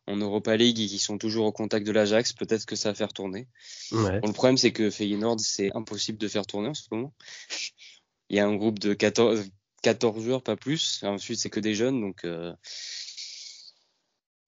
en 0.08 0.16
Europa 0.16 0.56
League 0.56 0.80
et 0.80 0.88
qui 0.88 1.00
sont 1.00 1.18
toujours 1.18 1.46
au 1.46 1.52
contact 1.52 1.86
de 1.86 1.92
l'Ajax, 1.92 2.34
peut-être 2.34 2.66
que 2.66 2.76
ça 2.76 2.90
va 2.90 2.96
faire 2.96 3.14
tourner. 3.14 3.48
Ouais. 3.92 4.20
Bon, 4.22 4.28
le 4.28 4.34
problème, 4.34 4.58
c'est 4.58 4.72
que 4.72 4.90
Feyenoord, 4.90 5.40
c'est 5.40 5.76
impossible 5.76 6.18
de 6.18 6.28
faire 6.28 6.46
tourner 6.46 6.70
en 6.70 6.74
ce 6.74 6.88
moment. 6.92 7.14
Il 8.30 8.38
y 8.38 8.40
a 8.40 8.48
un 8.48 8.56
groupe 8.56 8.80
de 8.80 8.94
14, 8.94 9.50
14 9.84 10.24
joueurs, 10.24 10.42
pas 10.42 10.56
plus. 10.56 11.04
ensuite, 11.04 11.40
c'est 11.40 11.50
que 11.50 11.60
des 11.60 11.74
jeunes, 11.74 12.02
donc 12.02 12.26
euh, 12.26 12.54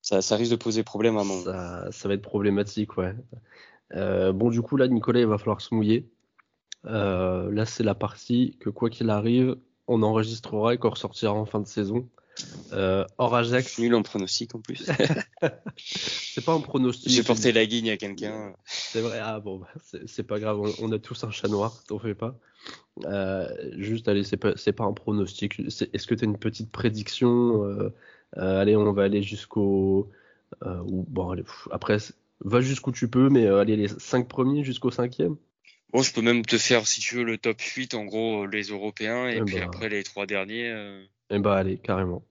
ça, 0.01 0.21
ça, 0.21 0.35
risque 0.35 0.51
de 0.51 0.57
poser 0.57 0.83
problème 0.83 1.17
à 1.17 1.23
moment. 1.23 1.43
Ça, 1.43 1.87
ça 1.91 2.07
va 2.07 2.15
être 2.15 2.21
problématique, 2.21 2.97
ouais. 2.97 3.13
Euh, 3.95 4.31
bon, 4.33 4.49
du 4.49 4.61
coup, 4.61 4.77
là, 4.77 4.87
Nicolas, 4.87 5.19
il 5.19 5.27
va 5.27 5.37
falloir 5.37 5.61
se 5.61 5.73
mouiller. 5.73 6.09
Euh, 6.85 7.51
là, 7.51 7.65
c'est 7.65 7.83
la 7.83 7.95
partie 7.95 8.57
que 8.59 8.69
quoi 8.69 8.89
qu'il 8.89 9.09
arrive, 9.09 9.57
on 9.87 10.03
enregistrera 10.03 10.73
et 10.73 10.77
qu'on 10.77 10.91
ressortira 10.91 11.33
en 11.33 11.45
fin 11.45 11.59
de 11.59 11.67
saison. 11.67 12.07
Euh, 12.73 13.05
hors 13.17 13.35
Ajax. 13.35 13.79
Nul 13.79 13.95
en 13.95 14.03
pronostic 14.03 14.53
en 14.55 14.59
plus. 14.59 14.89
c'est 15.77 16.43
pas 16.43 16.53
un 16.53 16.61
pronostic. 16.61 17.11
J'ai 17.11 17.23
porté 17.23 17.51
la 17.51 17.65
guigne 17.65 17.89
à 17.89 17.97
quelqu'un. 17.97 18.53
C'est 18.65 19.01
vrai. 19.01 19.19
Ah 19.21 19.39
bon, 19.39 19.59
bah, 19.59 19.69
c'est 20.05 20.23
pas 20.23 20.39
grave. 20.39 20.59
On, 20.79 20.91
a 20.91 20.99
tous 20.99 21.23
un 21.23 21.31
chat 21.31 21.47
noir. 21.47 21.83
T'en 21.87 21.99
fais 21.99 22.15
pas. 22.15 22.37
Euh, 23.05 23.47
juste, 23.77 24.07
allez, 24.07 24.23
c'est 24.23 24.37
pas, 24.37 24.53
pas 24.53 24.83
un 24.83 24.93
pronostic. 24.93 25.59
Est-ce 25.59 26.07
que 26.07 26.15
tu 26.15 26.23
as 26.23 26.27
une 26.27 26.37
petite 26.37 26.71
prédiction 26.71 27.63
euh, 27.65 27.89
Allez, 28.33 28.75
on 28.75 28.91
va 28.93 29.03
aller 29.03 29.23
jusqu'au. 29.23 30.09
bon, 30.61 31.31
allez, 31.31 31.43
après, 31.71 31.97
va 32.41 32.61
jusqu'où 32.61 32.91
tu 32.91 33.07
peux, 33.07 33.29
mais 33.29 33.47
allez, 33.47 33.75
les 33.75 33.87
5 33.87 34.27
premiers 34.27 34.63
jusqu'au 34.63 34.91
5e. 34.91 35.35
Bon, 35.91 36.03
je 36.03 36.13
peux 36.13 36.21
même 36.21 36.45
te 36.45 36.59
faire, 36.59 36.85
si 36.85 37.01
tu 37.01 37.15
veux, 37.15 37.23
le 37.23 37.39
top 37.39 37.59
8, 37.59 37.95
en 37.95 38.05
gros, 38.05 38.45
les 38.45 38.67
Européens, 38.67 39.27
et, 39.27 39.37
eh 39.37 39.41
puis 39.41 39.55
bah. 39.55 39.65
après 39.65 39.89
les 39.89 40.03
trois 40.03 40.27
derniers. 40.27 41.01
Eh 41.31 41.39
bah, 41.39 41.55
allez, 41.55 41.77
carrément. 41.77 42.23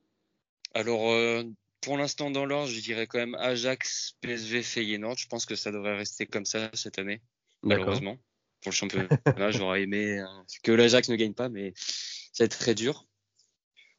Alors, 0.79 1.11
euh, 1.11 1.43
pour 1.81 1.99
l'instant, 1.99 2.31
dans 2.31 2.47
l'ordre, 2.47 2.71
je 2.71 2.81
dirais 2.81 3.09
quand 3.09 3.19
même 3.19 3.35
Ajax, 3.35 4.14
PSV, 4.21 4.62
Feyenoord. 4.62 5.19
Je 5.19 5.27
pense 5.27 5.45
que 5.45 5.57
ça 5.57 5.73
devrait 5.73 5.97
rester 5.97 6.25
comme 6.25 6.45
ça 6.45 6.71
cette 6.73 7.01
année, 7.01 7.21
malheureusement. 7.64 8.17
Pour 8.62 8.71
le 8.71 8.77
championnat, 8.77 9.09
j'aurais 9.51 9.83
aimé 9.83 10.21
hein, 10.21 10.45
que 10.62 10.71
l'Ajax 10.71 11.09
ne 11.09 11.17
gagne 11.17 11.35
pas, 11.35 11.49
mais 11.49 11.73
ça 11.77 12.45
va 12.45 12.47
être 12.47 12.61
très 12.61 12.77
dur. 12.77 13.09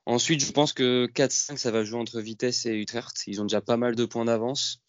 Ensuite, 0.06 0.40
je 0.40 0.54
pense 0.54 0.72
que 0.72 1.08
4-5, 1.14 1.58
ça 1.58 1.70
va 1.70 1.84
jouer 1.84 2.00
entre 2.00 2.22
Vitesse 2.22 2.66
et 2.66 2.78
Utrecht. 2.78 3.26
Ils 3.28 3.42
ont 3.42 3.46
déjà 3.46 3.60
pas 3.60 3.76
mal 3.76 3.96
de 3.96 4.06
points 4.06 4.24
d'avance. 4.24 4.82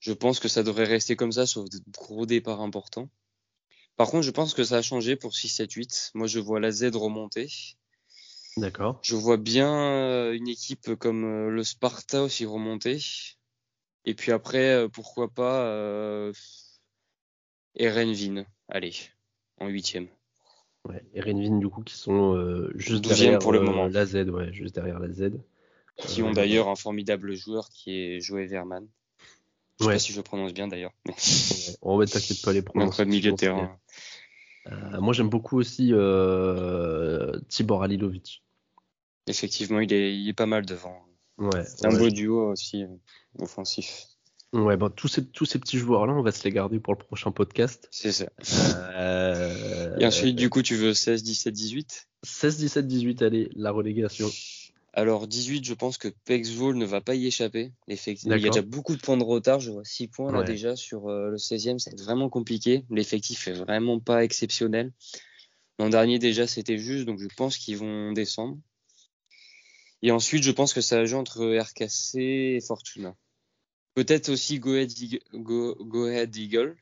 Je 0.00 0.14
pense 0.14 0.40
que 0.40 0.48
ça 0.48 0.62
devrait 0.62 0.84
rester 0.84 1.14
comme 1.14 1.32
ça, 1.32 1.44
sauf 1.44 1.68
de 1.68 1.78
gros 1.90 2.24
départs 2.24 2.62
importants. 2.62 3.10
Par 3.96 4.08
contre, 4.08 4.22
je 4.22 4.30
pense 4.30 4.54
que 4.54 4.64
ça 4.64 4.78
a 4.78 4.82
changé 4.82 5.14
pour 5.14 5.32
6-7-8. 5.32 6.12
Moi, 6.14 6.26
je 6.26 6.38
vois 6.38 6.58
la 6.58 6.70
Z 6.70 6.96
remonter. 6.96 7.50
D'accord. 8.56 8.98
Je 9.02 9.16
vois 9.16 9.36
bien 9.36 9.70
euh, 9.70 10.32
une 10.32 10.48
équipe 10.48 10.94
comme 10.94 11.24
euh, 11.24 11.50
le 11.50 11.62
Sparta 11.62 12.22
aussi 12.22 12.46
remonter. 12.46 12.98
Et 14.06 14.14
puis 14.14 14.32
après, 14.32 14.72
euh, 14.72 14.88
pourquoi 14.88 15.28
pas 15.28 15.66
euh, 15.66 16.32
Erenvin, 17.74 18.46
allez, 18.68 18.94
en 19.60 19.68
huitième. 19.68 20.08
Ouais, 20.88 21.04
Erenvin 21.12 21.58
du 21.58 21.68
coup 21.68 21.82
qui 21.82 21.96
sont 21.96 22.36
juste 22.76 23.06
derrière 23.06 23.38
pour 23.38 23.52
le 23.52 23.60
moment. 23.60 23.88
la 23.88 24.06
Z, 24.06 24.30
ouais, 24.30 24.52
juste 24.52 24.74
derrière 24.74 25.00
la 25.00 25.10
Z. 25.10 25.32
Qui 25.98 26.22
ont 26.22 26.32
d'ailleurs 26.32 26.68
un 26.68 26.76
formidable 26.76 27.34
joueur 27.34 27.68
qui 27.68 27.92
est 27.92 28.20
Joey 28.20 28.46
Verman. 28.46 28.86
Je 29.80 29.84
sais 29.84 29.90
pas 29.90 29.98
si 29.98 30.12
je 30.12 30.20
prononce 30.22 30.54
bien 30.54 30.68
d'ailleurs. 30.68 30.92
On 31.82 31.98
va 31.98 32.06
t'inquiète 32.06 32.40
pas 32.42 32.52
les 32.52 32.62
prononcer. 32.62 33.04
milieu 33.04 33.32
de 33.32 33.36
terrain. 33.36 33.78
moi 35.00 35.12
j'aime 35.12 35.28
beaucoup 35.28 35.58
aussi 35.58 35.92
Tibor 37.48 37.82
Alilovic. 37.82 38.45
Effectivement, 39.26 39.80
il 39.80 39.92
est, 39.92 40.16
il 40.16 40.28
est 40.28 40.34
pas 40.34 40.46
mal 40.46 40.64
devant. 40.64 41.04
Ouais, 41.38 41.64
c'est 41.64 41.86
un 41.86 41.96
beau 41.96 42.08
duo 42.08 42.50
aussi 42.50 42.84
euh, 42.84 42.88
offensif. 43.38 44.06
Ouais, 44.52 44.76
bon, 44.76 44.88
tous 44.88 45.08
ces, 45.08 45.26
tous 45.26 45.44
ces 45.44 45.58
petits 45.58 45.78
joueurs-là, 45.78 46.14
on 46.14 46.22
va 46.22 46.32
se 46.32 46.44
les 46.44 46.50
garder 46.50 46.78
pour 46.78 46.94
le 46.94 46.98
prochain 46.98 47.30
podcast. 47.30 47.88
C'est 47.90 48.12
ça. 48.12 48.26
Euh... 48.94 49.96
Et 49.98 50.06
ensuite, 50.06 50.36
du 50.36 50.48
coup, 50.48 50.62
tu 50.62 50.76
veux 50.76 50.94
16, 50.94 51.22
17, 51.22 51.52
18 51.52 52.08
16, 52.22 52.56
17, 52.58 52.86
18, 52.86 53.22
allez, 53.22 53.50
la 53.54 53.70
relégation. 53.70 54.28
Alors, 54.92 55.26
18, 55.26 55.64
je 55.64 55.74
pense 55.74 55.98
que 55.98 56.08
Pexvol 56.24 56.76
ne 56.76 56.86
va 56.86 57.02
pas 57.02 57.14
y 57.14 57.26
échapper. 57.26 57.72
Effectivement, 57.86 58.36
il 58.36 58.42
y 58.42 58.46
a 58.46 58.48
déjà 58.48 58.62
beaucoup 58.62 58.96
de 58.96 59.00
points 59.00 59.18
de 59.18 59.24
retard. 59.24 59.60
Je 59.60 59.70
vois 59.70 59.84
6 59.84 60.08
points 60.08 60.32
là 60.32 60.42
déjà 60.42 60.74
sur 60.74 61.08
euh, 61.08 61.30
le 61.30 61.36
16e. 61.36 61.78
C'est 61.78 62.00
vraiment 62.00 62.30
compliqué. 62.30 62.84
L'effectif 62.88 63.46
est 63.48 63.52
vraiment 63.52 64.00
pas 64.00 64.24
exceptionnel. 64.24 64.92
L'an 65.78 65.90
dernier, 65.90 66.18
déjà, 66.18 66.46
c'était 66.46 66.78
juste. 66.78 67.04
Donc, 67.04 67.20
je 67.20 67.28
pense 67.36 67.58
qu'ils 67.58 67.76
vont 67.76 68.12
descendre. 68.12 68.56
Et 70.02 70.10
ensuite, 70.10 70.42
je 70.42 70.50
pense 70.50 70.74
que 70.74 70.80
ça 70.80 71.04
joue 71.04 71.16
entre 71.16 71.58
RKC 71.58 72.18
et 72.18 72.60
Fortuna. 72.60 73.16
Peut-être 73.94 74.28
aussi 74.28 74.58
Go 74.58 74.74
Ahead 74.74 74.92
Eagle. 74.98 75.20
Go, 75.32 75.74
Go 75.80 76.04
Ahead 76.04 76.36
Eagle. 76.36 76.76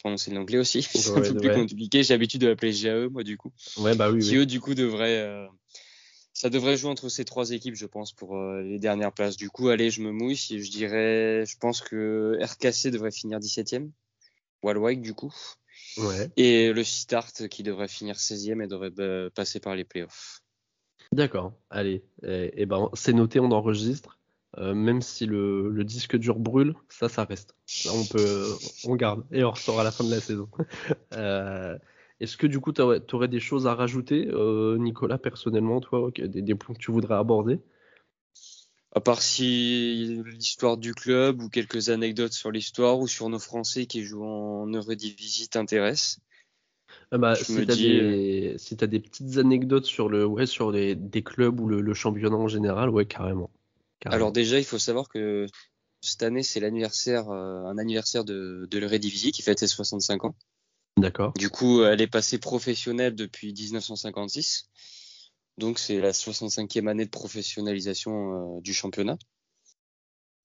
prononcer 0.00 0.32
l'anglais 0.32 0.58
aussi. 0.58 0.82
C'est 0.94 1.10
un 1.12 1.20
peu 1.20 1.34
plus 1.34 1.52
compliqué. 1.52 2.02
J'ai 2.02 2.14
l'habitude 2.14 2.40
de 2.40 2.48
l'appeler 2.48 2.72
GAE, 2.72 3.08
moi, 3.08 3.22
du 3.22 3.36
coup. 3.36 3.52
Ouais, 3.76 3.94
bah 3.94 4.10
oui. 4.10 4.20
Qui, 4.20 4.36
eux, 4.36 4.46
du 4.46 4.60
coup, 4.60 4.74
devraient. 4.74 5.20
Euh, 5.20 5.46
ça 6.32 6.50
devrait 6.50 6.76
jouer 6.76 6.90
entre 6.90 7.08
ces 7.08 7.24
trois 7.24 7.50
équipes, 7.52 7.76
je 7.76 7.86
pense, 7.86 8.12
pour 8.12 8.36
euh, 8.36 8.62
les 8.62 8.78
dernières 8.80 9.12
places. 9.12 9.36
Du 9.36 9.48
coup, 9.48 9.68
allez, 9.68 9.90
je 9.90 10.02
me 10.02 10.10
mouille. 10.10 10.36
Si 10.36 10.62
je 10.62 10.70
dirais. 10.70 11.44
Je 11.46 11.56
pense 11.58 11.80
que 11.80 12.36
RKC 12.42 12.90
devrait 12.90 13.12
finir 13.12 13.38
17ème. 13.38 13.90
Walwike, 14.64 15.02
du 15.02 15.14
coup. 15.14 15.32
Ouais. 15.98 16.30
Et 16.36 16.72
le 16.72 16.84
Start 16.84 17.48
qui 17.48 17.62
devrait 17.62 17.88
finir 17.88 18.16
16ème 18.16 18.62
et 18.62 18.66
devrait 18.66 18.90
bah, 18.90 19.30
passer 19.34 19.60
par 19.60 19.74
les 19.76 19.84
playoffs. 19.84 20.39
D'accord, 21.12 21.52
allez. 21.70 22.04
Et, 22.22 22.28
eh, 22.28 22.52
eh 22.56 22.66
ben, 22.66 22.88
c'est 22.94 23.12
noté, 23.12 23.40
on 23.40 23.50
enregistre. 23.52 24.18
même 24.58 25.02
si 25.02 25.26
le, 25.26 25.82
disque 25.84 26.16
dur 26.16 26.38
brûle, 26.38 26.74
ça, 26.88 27.08
ça 27.08 27.24
reste. 27.24 27.54
on 27.92 28.04
peut, 28.04 28.46
on 28.84 28.96
garde 28.96 29.24
et 29.30 29.44
on 29.44 29.50
ressort 29.50 29.80
à 29.80 29.84
la 29.84 29.90
fin 29.90 30.04
de 30.04 30.10
la 30.10 30.20
saison. 30.20 30.48
Est-ce 32.20 32.36
que 32.36 32.46
du 32.46 32.60
coup, 32.60 32.72
tu 32.72 32.82
aurais, 32.82 33.28
des 33.28 33.40
choses 33.40 33.66
à 33.66 33.74
rajouter, 33.74 34.30
Nicolas, 34.78 35.18
personnellement, 35.18 35.80
toi, 35.80 36.10
des, 36.16 36.42
des 36.42 36.54
points 36.54 36.74
que 36.74 36.80
tu 36.80 36.92
voudrais 36.92 37.16
aborder? 37.16 37.60
À 38.92 39.00
part 39.00 39.22
si 39.22 40.20
l'histoire 40.26 40.76
du 40.76 40.94
club 40.94 41.40
ou 41.42 41.48
quelques 41.48 41.90
anecdotes 41.90 42.32
sur 42.32 42.50
l'histoire 42.50 42.98
ou 42.98 43.06
sur 43.06 43.28
nos 43.28 43.38
Français 43.38 43.86
qui 43.86 44.02
jouent 44.02 44.24
en 44.24 44.66
Eurodivisie 44.66 45.48
t'intéressent. 45.48 46.18
Ah 47.10 47.18
bah, 47.18 47.34
si 47.34 47.54
tu 47.54 47.70
as, 47.70 47.76
des... 47.76 48.56
as 48.80 48.86
des 48.86 49.00
petites 49.00 49.38
anecdotes 49.38 49.84
sur, 49.84 50.08
le, 50.08 50.24
ouais, 50.24 50.46
sur 50.46 50.70
les, 50.70 50.94
des 50.94 51.22
clubs 51.22 51.60
ou 51.60 51.68
le, 51.68 51.94
championnat 51.94 52.36
en 52.36 52.48
général, 52.48 52.90
ouais, 52.90 53.06
carrément. 53.06 53.50
Alors 54.06 54.32
déjà, 54.32 54.58
il 54.58 54.64
faut 54.64 54.78
savoir 54.78 55.08
que 55.08 55.46
cette 56.00 56.22
année, 56.22 56.42
c'est 56.42 56.60
l'anniversaire, 56.60 57.30
euh, 57.30 57.64
un 57.64 57.76
anniversaire 57.78 58.24
de, 58.24 58.66
de 58.70 58.78
l'Eurodivisie 58.78 59.32
qui 59.32 59.42
fête 59.42 59.58
ses 59.58 59.66
65 59.66 60.24
ans. 60.24 60.34
D'accord. 60.96 61.32
Du 61.36 61.50
coup, 61.50 61.82
elle 61.82 62.00
est 62.00 62.06
passée 62.06 62.38
professionnelle 62.38 63.14
depuis 63.14 63.52
1956. 63.52 64.70
Donc 65.60 65.78
c'est 65.78 66.00
la 66.00 66.12
65e 66.12 66.88
année 66.88 67.04
de 67.04 67.10
professionnalisation 67.10 68.56
euh, 68.56 68.60
du 68.62 68.72
championnat. 68.72 69.18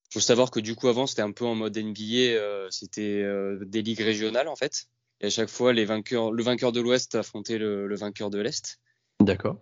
Il 0.09 0.13
faut 0.15 0.19
savoir 0.19 0.51
que 0.51 0.59
du 0.59 0.75
coup 0.75 0.87
avant 0.87 1.07
c'était 1.07 1.21
un 1.21 1.31
peu 1.31 1.45
en 1.45 1.55
mode 1.55 1.77
NBA, 1.77 2.35
euh, 2.35 2.67
c'était 2.69 3.21
euh, 3.21 3.63
des 3.65 3.81
ligues 3.81 4.01
régionales 4.01 4.49
en 4.49 4.55
fait. 4.55 4.87
Et 5.21 5.27
à 5.27 5.29
chaque 5.29 5.49
fois 5.49 5.73
les 5.73 5.85
vainqueurs, 5.85 6.31
le 6.31 6.43
vainqueur 6.43 6.71
de 6.71 6.81
l'Ouest 6.81 7.15
affrontait 7.15 7.57
le, 7.57 7.87
le 7.87 7.95
vainqueur 7.95 8.29
de 8.29 8.39
l'Est. 8.39 8.79
D'accord. 9.19 9.59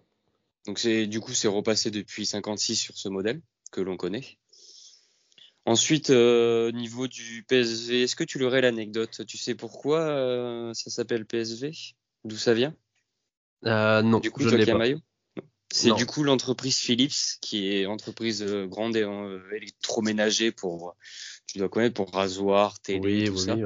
Donc 0.65 0.79
c'est 0.79 1.07
du 1.07 1.19
coup 1.19 1.33
c'est 1.33 1.47
repassé 1.47 1.91
depuis 1.91 2.25
56 2.25 2.75
sur 2.75 2.97
ce 2.97 3.09
modèle 3.09 3.41
que 3.71 3.81
l'on 3.81 3.97
connaît. 3.97 4.37
Ensuite, 5.65 6.09
niveau 6.09 7.07
du 7.07 7.45
PSV, 7.47 8.03
est-ce 8.03 8.17
que 8.17 8.25
tu 8.25 8.37
l'aurais 8.37 8.59
l'anecdote? 8.59 9.21
Tu 9.25 9.37
sais 9.37 9.55
pourquoi 9.55 10.73
ça 10.73 10.89
s'appelle 10.89 11.25
PSV 11.25 11.71
D'où 12.25 12.35
ça 12.35 12.53
vient? 12.53 12.75
Non. 13.63 14.19
Du 14.19 14.29
coup, 14.29 14.43
je 14.43 14.55
qui 14.57 14.73
maillot? 14.73 14.99
C'est 15.73 15.93
du 15.93 16.05
coup 16.05 16.23
l'entreprise 16.23 16.77
Philips, 16.77 17.39
qui 17.41 17.73
est 17.73 17.87
entreprise 17.87 18.43
euh, 18.43 18.67
grande 18.67 18.95
et 18.95 19.01
euh, 19.01 19.39
électroménager 19.55 20.51
pour, 20.51 20.95
tu 21.47 21.57
dois 21.57 21.67
connaître, 21.67 21.95
pour 21.95 22.11
rasoir, 22.11 22.79
télé, 22.79 23.25
tout 23.25 23.37
ça. 23.37 23.57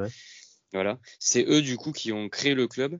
Voilà. 0.74 1.00
C'est 1.20 1.46
eux 1.48 1.62
du 1.62 1.78
coup 1.78 1.92
qui 1.92 2.12
ont 2.12 2.30
créé 2.30 2.54
le 2.54 2.68
club 2.68 3.00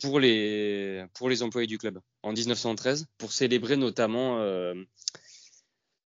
pour 0.00 0.20
les 0.20 1.04
pour 1.14 1.28
les 1.28 1.42
employés 1.42 1.66
du 1.66 1.78
club 1.78 1.98
en 2.22 2.32
1913 2.32 3.06
pour 3.16 3.32
célébrer 3.32 3.78
notamment 3.78 4.38
euh, 4.40 4.74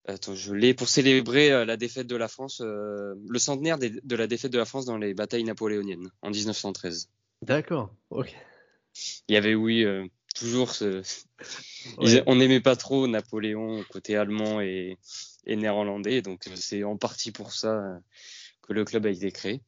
attends 0.07 0.35
je 0.35 0.53
l'ai 0.53 0.73
pour 0.73 0.87
célébrer 0.87 1.65
la 1.65 1.75
défaite 1.75 2.07
de 2.07 2.15
la 2.15 2.29
France 2.29 2.61
le 2.61 3.39
centenaire 3.39 3.77
de 3.77 4.15
la 4.15 4.27
défaite 4.27 4.53
de 4.53 4.57
la 4.57 4.63
France 4.63 4.85
dans 4.85 4.97
les 4.97 5.13
batailles 5.13 5.43
napoléoniennes 5.43 6.09
en 6.21 6.29
1913. 6.29 7.09
D'accord. 7.41 7.93
Ok. 8.09 8.33
Il 9.27 9.33
y 9.33 9.37
avait 9.37 9.55
oui 9.55 9.85
toujours 10.33 10.71
ce... 10.71 11.01
on 12.27 12.35
n'aimait 12.35 12.61
pas 12.61 12.75
trop 12.75 13.07
Napoléon 13.07 13.83
côté 13.89 14.15
allemand 14.15 14.61
et, 14.61 14.97
néerlandais, 15.45 16.21
donc 16.21 16.47
euh, 16.47 16.55
c'est 16.55 16.83
en 16.83 16.97
partie 16.97 17.31
pour 17.31 17.51
ça 17.51 17.73
euh, 17.73 17.99
que 18.61 18.73
le 18.73 18.85
club 18.85 19.05
a 19.05 19.09
été 19.09 19.31
créé. 19.31 19.61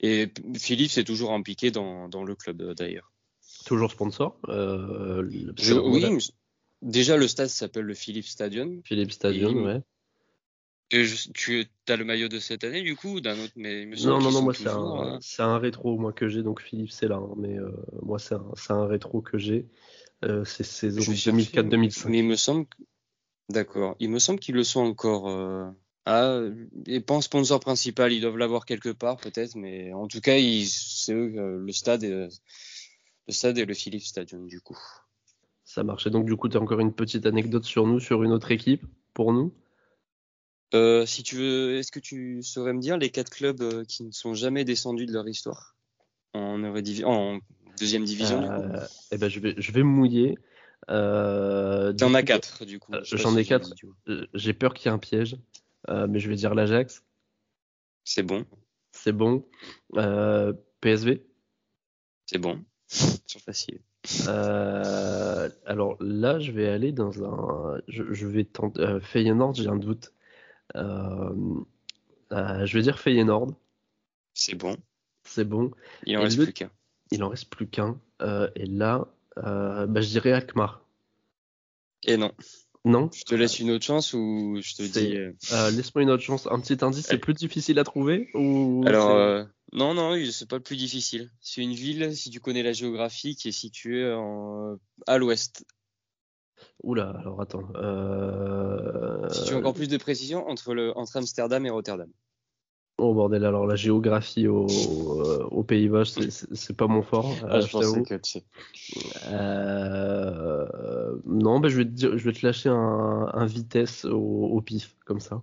Et 0.00 0.32
Philippe 0.56 0.90
s'est 0.90 1.04
toujours 1.04 1.32
impliqué 1.32 1.70
dans, 1.70 2.08
le 2.08 2.34
club 2.34 2.62
euh, 2.62 2.74
d'ailleurs. 2.74 3.12
Toujours 3.64 3.90
sponsor 3.90 4.38
Oui, 4.48 5.48
déjà 6.82 7.16
le 7.16 7.28
stade 7.28 7.48
s'appelle 7.48 7.84
le 7.84 7.94
Philippe 7.94 8.26
Stadium. 8.26 8.82
Philippe 8.84 9.12
Stadium, 9.12 9.64
ouais. 9.64 9.82
tu 11.34 11.66
as 11.88 11.96
le 11.96 12.04
maillot 12.04 12.28
de 12.28 12.38
cette 12.38 12.64
année 12.64 12.82
du 12.82 12.94
coup 12.94 13.20
d'un 13.20 13.38
autre 13.40 13.54
mais 13.56 13.86
non 13.86 14.20
non 14.20 14.30
non 14.30 14.42
moi 14.42 14.52
c'est 15.20 15.42
un, 15.42 15.58
rétro 15.58 15.98
moi 15.98 16.12
que 16.12 16.28
j'ai 16.28 16.42
donc 16.42 16.60
Philippe 16.60 16.92
c'est 16.92 17.08
là 17.08 17.16
hein, 17.16 17.34
mais 17.36 17.56
moi 18.02 18.18
c'est 18.18 18.34
un, 18.34 18.52
un, 18.68 18.86
rétro 18.86 19.20
que 19.20 19.38
j'ai 19.38 19.66
euh, 20.24 20.44
c'est 20.44 20.64
saison 20.64 21.00
2004-2005. 21.00 22.08
Mais 22.08 22.18
il 22.18 22.24
me 22.24 22.36
semble. 22.36 22.66
D'accord. 23.48 23.96
Il 24.00 24.10
me 24.10 24.18
semble 24.18 24.40
qu'ils 24.40 24.54
le 24.54 24.64
sont 24.64 24.80
encore. 24.80 25.28
Ah, 26.06 26.40
et 26.86 27.00
pas 27.00 27.14
en 27.14 27.20
sponsor 27.20 27.58
principal, 27.58 28.12
ils 28.12 28.20
doivent 28.20 28.36
l'avoir 28.36 28.64
quelque 28.64 28.90
part 28.90 29.16
peut-être, 29.16 29.56
mais 29.56 29.92
en 29.92 30.06
tout 30.06 30.20
cas, 30.20 30.36
c'est 30.64 31.12
eux, 31.12 31.34
euh, 31.36 31.58
le 31.58 31.72
stade, 31.72 32.04
et, 32.04 32.08
le 32.08 33.32
stade 33.32 33.58
et 33.58 33.64
le 33.64 33.74
Philips 33.74 34.04
Stadium 34.04 34.46
du 34.46 34.60
coup. 34.60 34.78
Ça 35.64 35.82
marche. 35.82 36.06
Et 36.06 36.10
donc 36.10 36.24
du 36.24 36.36
coup, 36.36 36.48
tu 36.48 36.56
as 36.56 36.60
encore 36.60 36.78
une 36.78 36.94
petite 36.94 37.26
anecdote 37.26 37.64
sur 37.64 37.86
nous, 37.88 37.98
sur 37.98 38.22
une 38.22 38.30
autre 38.30 38.52
équipe, 38.52 38.86
pour 39.14 39.32
nous? 39.32 39.52
Euh, 40.74 41.06
Si 41.06 41.24
tu 41.24 41.36
veux, 41.36 41.78
est-ce 41.78 41.90
que 41.90 41.98
tu 41.98 42.40
saurais 42.42 42.72
me 42.72 42.80
dire 42.80 42.98
les 42.98 43.10
quatre 43.10 43.30
clubs 43.30 43.60
euh, 43.60 43.84
qui 43.84 44.04
ne 44.04 44.12
sont 44.12 44.34
jamais 44.34 44.64
descendus 44.64 45.06
de 45.06 45.12
leur 45.12 45.28
histoire? 45.28 45.74
En, 46.34 46.62
en 46.62 47.38
Deuxième 47.78 48.04
division 48.04 48.42
euh, 48.42 48.86
eh 49.10 49.18
ben, 49.18 49.28
je, 49.28 49.40
vais, 49.40 49.54
je 49.58 49.72
vais 49.72 49.82
mouiller. 49.82 50.38
Euh, 50.88 51.92
en 52.00 52.14
as 52.14 52.22
quatre, 52.22 52.64
du 52.64 52.78
coup. 52.78 52.92
J'en 53.02 53.36
ai 53.36 53.44
quatre. 53.44 53.74
J'ai 54.34 54.52
peur 54.52 54.72
qu'il 54.74 54.88
y 54.88 54.92
ait 54.92 54.94
un 54.94 54.98
piège, 54.98 55.36
mais 55.88 56.18
je 56.18 56.28
vais 56.28 56.36
dire 56.36 56.54
l'Ajax. 56.54 57.04
C'est 58.04 58.22
bon. 58.22 58.46
C'est 58.92 59.12
bon. 59.12 59.44
PSV. 60.80 61.24
C'est 62.26 62.38
bon. 62.38 62.64
C'est 62.86 63.40
facile. 63.40 63.80
alors 65.66 65.96
là, 66.00 66.38
je 66.38 66.52
vais 66.52 66.68
aller 66.68 66.92
dans 66.92 67.24
un. 67.24 67.80
Je, 67.88 68.26
vais 68.26 68.44
tenter. 68.44 68.98
Feyenoord, 69.00 69.54
j'ai 69.54 69.68
un 69.68 69.76
doute. 69.76 70.12
je 70.74 71.62
vais 72.72 72.82
dire 72.82 72.98
Feyenoord. 72.98 73.54
C'est 74.34 74.54
bon. 74.54 74.76
C'est 75.24 75.44
bon. 75.44 75.70
Il 76.04 76.16
en 76.16 76.22
reste 76.22 76.42
plus 76.42 76.52
qu'un. 76.52 76.70
Il 77.10 77.24
en 77.24 77.28
reste 77.28 77.50
plus 77.50 77.66
qu'un. 77.66 77.98
Euh, 78.22 78.48
et 78.54 78.66
là, 78.66 79.08
euh, 79.38 79.86
bah, 79.86 80.00
je 80.00 80.08
dirais 80.08 80.32
Alkmaar. 80.32 80.82
Et 82.04 82.16
non. 82.16 82.32
Non 82.86 83.10
Je 83.12 83.24
te 83.24 83.34
laisse 83.34 83.58
une 83.58 83.72
autre 83.72 83.84
chance 83.84 84.12
ou 84.12 84.60
je 84.62 84.74
te 84.76 84.82
dis. 84.82 85.16
Euh, 85.16 85.70
laisse-moi 85.72 86.02
une 86.02 86.10
autre 86.10 86.22
chance. 86.22 86.46
Un 86.48 86.60
petit 86.60 86.84
indice, 86.84 87.06
c'est 87.06 87.18
plus 87.18 87.34
difficile 87.34 87.80
à 87.80 87.84
trouver 87.84 88.30
ou 88.32 88.84
Alors, 88.86 89.44
non, 89.72 89.92
non, 89.92 90.16
c'est 90.30 90.48
pas 90.48 90.56
le 90.56 90.62
plus 90.62 90.76
difficile. 90.76 91.30
C'est 91.40 91.62
une 91.62 91.72
ville, 91.72 92.16
si 92.16 92.30
tu 92.30 92.38
connais 92.38 92.62
la 92.62 92.72
géographie, 92.72 93.34
qui 93.34 93.48
est 93.48 93.52
située 93.52 94.12
en... 94.12 94.76
à 95.08 95.18
l'ouest. 95.18 95.66
Oula, 96.84 97.10
alors 97.18 97.40
attends. 97.40 97.66
Si 99.32 99.44
tu 99.44 99.50
veux 99.50 99.58
encore 99.58 99.74
plus 99.74 99.88
de 99.88 99.96
précision, 99.96 100.46
entre, 100.48 100.72
le... 100.72 100.96
entre 100.96 101.16
Amsterdam 101.16 101.66
et 101.66 101.70
Rotterdam. 101.70 102.08
Oh 102.98 103.12
bordel, 103.12 103.44
alors 103.44 103.66
la 103.66 103.76
géographie 103.76 104.48
au, 104.48 104.66
euh, 104.66 105.44
aux 105.50 105.62
Pays-Bas, 105.62 106.04
c'est 106.06 106.76
pas 106.76 106.86
mon 106.86 107.02
fort. 107.02 107.30
Ah, 107.46 107.60
je, 107.60 107.70
pensais 107.70 108.02
que 108.02 108.14
tu 108.14 108.30
sais. 108.30 108.44
Euh, 109.26 110.66
non, 111.26 111.60
bah, 111.60 111.68
je, 111.68 111.76
vais 111.76 111.84
te 111.84 111.90
dire, 111.90 112.16
je 112.16 112.24
vais 112.24 112.32
te 112.32 112.44
lâcher 112.44 112.70
un, 112.70 113.28
un 113.34 113.44
vitesse 113.44 114.06
au, 114.06 114.46
au, 114.46 114.62
pif, 114.62 114.96
comme 115.04 115.20
ça. 115.20 115.42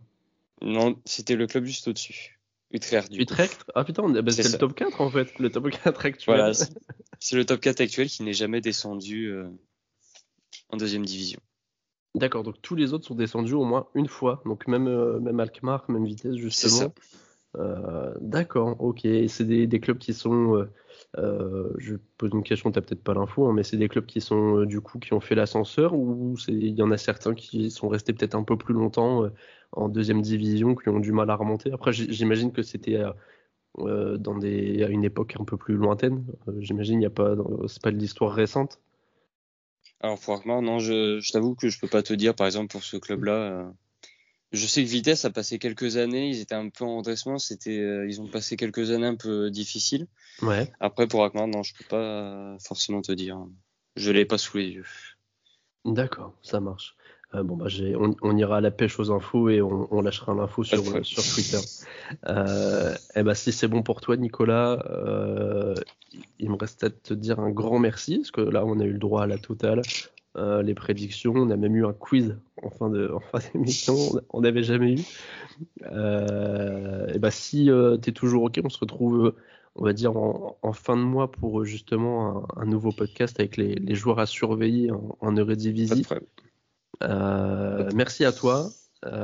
Non, 0.64 0.96
c'était 1.06 1.36
le 1.36 1.46
club 1.46 1.66
juste 1.66 1.88
au-dessus. 1.88 2.40
Utrecht. 2.72 3.12
Du 3.12 3.20
Utrecht? 3.22 3.64
Ah 3.76 3.84
putain, 3.84 4.10
bah, 4.10 4.32
c'est 4.32 4.52
le 4.52 4.58
top 4.58 4.74
4 4.74 5.00
en 5.00 5.12
fait, 5.12 5.38
le 5.38 5.52
top 5.52 5.70
4 5.70 6.06
actuel. 6.08 6.36
Voilà, 6.36 6.54
c'est 7.20 7.36
le 7.36 7.46
top 7.46 7.62
4 7.62 7.82
actuel 7.82 8.08
qui 8.08 8.24
n'est 8.24 8.34
jamais 8.34 8.62
descendu 8.62 9.28
euh, 9.28 9.48
en 10.70 10.78
deuxième 10.78 11.06
division. 11.06 11.40
D'accord, 12.16 12.42
donc 12.42 12.56
tous 12.64 12.74
les 12.74 12.94
autres 12.94 13.06
sont 13.06 13.16
descendus 13.16 13.54
au 13.54 13.64
moins 13.64 13.86
une 13.94 14.08
fois, 14.08 14.42
donc 14.46 14.68
même, 14.68 15.20
même 15.20 15.40
Alkmaar, 15.40 15.86
même 15.88 16.06
vitesse 16.06 16.36
justement. 16.36 16.72
C'est 16.72 16.80
ça. 16.86 16.94
Euh, 17.58 18.14
d'accord, 18.20 18.76
ok. 18.80 19.08
C'est 19.28 19.46
des, 19.46 19.80
clubs 19.80 19.98
qui 19.98 20.14
sont. 20.14 20.56
Euh, 20.56 20.70
euh, 21.18 21.72
je 21.78 21.96
pose 22.18 22.32
une 22.34 22.44
question, 22.44 22.72
t'as 22.72 22.82
peut-être 22.82 23.04
pas 23.04 23.14
l'info, 23.14 23.48
hein, 23.48 23.54
mais 23.54 23.64
c'est 23.64 23.78
des 23.78 23.88
clubs 23.88 24.06
qui 24.06 24.22
sont 24.22 24.64
du 24.66 24.82
coup 24.82 25.00
qui 25.00 25.14
ont 25.14 25.20
fait 25.20 25.36
l'ascenseur 25.36 25.94
ou 25.94 26.36
il 26.48 26.74
y 26.74 26.82
en 26.82 26.92
a 26.92 26.98
certains 26.98 27.36
qui 27.36 27.70
sont 27.70 27.88
restés 27.88 28.14
peut-être 28.14 28.36
un 28.36 28.44
peu 28.44 28.58
plus 28.58 28.74
longtemps 28.74 29.30
en 29.72 29.90
deuxième 29.90 30.22
division, 30.22 30.76
qui 30.76 30.90
ont 30.90 31.00
du 31.00 31.12
mal 31.12 31.30
à 31.30 31.36
remonter? 31.36 31.72
Après, 31.72 31.94
j'imagine 31.94 32.52
que 32.52 32.64
c'était 32.64 32.98
à 32.98 33.16
une 33.78 35.04
époque 35.04 35.36
un 35.40 35.44
peu 35.46 35.58
plus 35.58 35.76
lointaine. 35.76 36.26
j'imagine 36.60 37.00
il 37.02 37.04
y 37.04 37.08
a 37.08 37.12
pas, 37.12 37.36
c'est 37.68 37.82
pas 37.82 37.92
de 37.92 37.98
l'histoire 37.98 38.34
récente. 38.34 38.80
Alors 40.00 40.20
franchement, 40.20 40.62
non, 40.62 40.80
je, 40.80 41.20
je 41.20 41.32
t'avoue 41.32 41.56
que 41.56 41.70
je 41.70 41.80
peux 41.80 41.88
pas 41.88 42.04
te 42.04 42.14
dire, 42.14 42.36
par 42.36 42.48
exemple 42.48 42.72
pour 42.72 42.84
ce 42.84 42.98
club-là. 42.98 43.72
Je 44.54 44.68
sais 44.68 44.84
que 44.84 44.90
Vitesse 44.90 45.26
a 45.26 45.32
passé 45.32 45.58
quelques 45.58 45.98
années, 45.98 46.30
ils 46.30 46.40
étaient 46.40 46.54
un 46.54 46.70
peu 46.70 46.86
en 46.86 46.98
redressement, 46.98 47.40
c'était, 47.40 47.80
euh, 47.80 48.08
ils 48.08 48.22
ont 48.22 48.28
passé 48.28 48.56
quelques 48.56 48.92
années 48.92 49.08
un 49.08 49.16
peu 49.16 49.50
difficiles. 49.50 50.06
Ouais. 50.44 50.72
Après, 50.80 51.08
pour 51.08 51.24
Akmar, 51.24 51.48
non, 51.48 51.64
je 51.64 51.74
peux 51.74 51.86
pas 51.90 52.56
forcément 52.60 53.02
te 53.02 53.12
dire. 53.12 53.44
Je 53.96 54.12
l'ai 54.12 54.26
pas 54.26 54.38
sous 54.38 54.58
les 54.58 54.70
yeux. 54.70 54.86
D'accord, 55.86 56.36
ça 56.44 56.60
marche. 56.60 56.96
Euh, 57.34 57.42
bon, 57.42 57.58
bah, 57.58 57.66
on, 58.22 58.38
ira 58.38 58.58
à 58.58 58.62
la 58.62 58.70
pêche 58.70 59.00
aux 59.00 59.10
infos 59.10 59.50
et 59.50 59.60
on, 59.60 60.02
lâchera 60.02 60.36
l'info 60.36 60.64
sur, 60.64 60.84
sur 61.04 61.24
Twitter. 61.24 61.58
Euh, 62.28 62.94
et 62.94 63.20
eh 63.20 63.24
bah, 63.24 63.34
si 63.34 63.52
c'est 63.52 63.68
bon 63.68 63.82
pour 63.82 64.02
toi, 64.02 64.18
Nicolas, 64.18 64.86
il 66.38 66.52
me 66.52 66.56
reste 66.58 66.84
à 66.84 66.92
te 66.92 67.16
dire 67.16 67.40
un 67.40 67.50
grand 67.50 67.80
merci, 67.80 68.18
parce 68.18 68.30
que 68.30 68.42
là, 68.42 68.64
on 68.66 68.80
a 68.80 68.84
eu 68.84 68.94
le 68.94 69.00
droit 69.00 69.24
à 69.24 69.28
la 69.28 69.40
totale. 69.40 69.82
Les 70.36 70.74
prédictions. 70.74 71.34
On 71.36 71.50
a 71.50 71.58
même 71.58 71.76
eu 71.76 71.86
un 71.86 71.94
quiz 71.94 72.36
en 72.62 72.70
fin 72.70 72.90
de 72.90 73.12
en 73.12 73.20
fin 73.20 73.40
d'émission. 73.54 73.96
on 74.32 74.42
n'avait 74.42 74.64
jamais 74.64 74.94
eu. 74.94 75.00
et 75.82 77.20
bah 77.20 77.32
si 77.32 77.70
tu 78.02 78.10
es 78.10 78.14
toujours 78.14 78.44
ok, 78.44 78.60
on 78.64 78.70
se 78.70 78.80
retrouve 78.80 79.36
on 79.76 79.84
va 79.84 79.94
dire 79.94 80.16
en, 80.16 80.74
fin 80.74 80.96
de 80.96 81.02
mois 81.02 81.32
pour 81.32 81.66
justement 81.66 82.48
un, 82.56 82.66
nouveau 82.66 82.92
podcast 82.92 83.40
avec 83.40 83.58
les, 83.58 83.96
joueurs 83.96 84.20
à 84.20 84.28
surveiller 84.28 84.92
en, 84.92 85.18
en 85.20 85.36
Eredivisie. 85.36 86.06
merci 87.02 88.26
à 88.26 88.32
toi. 88.32 88.70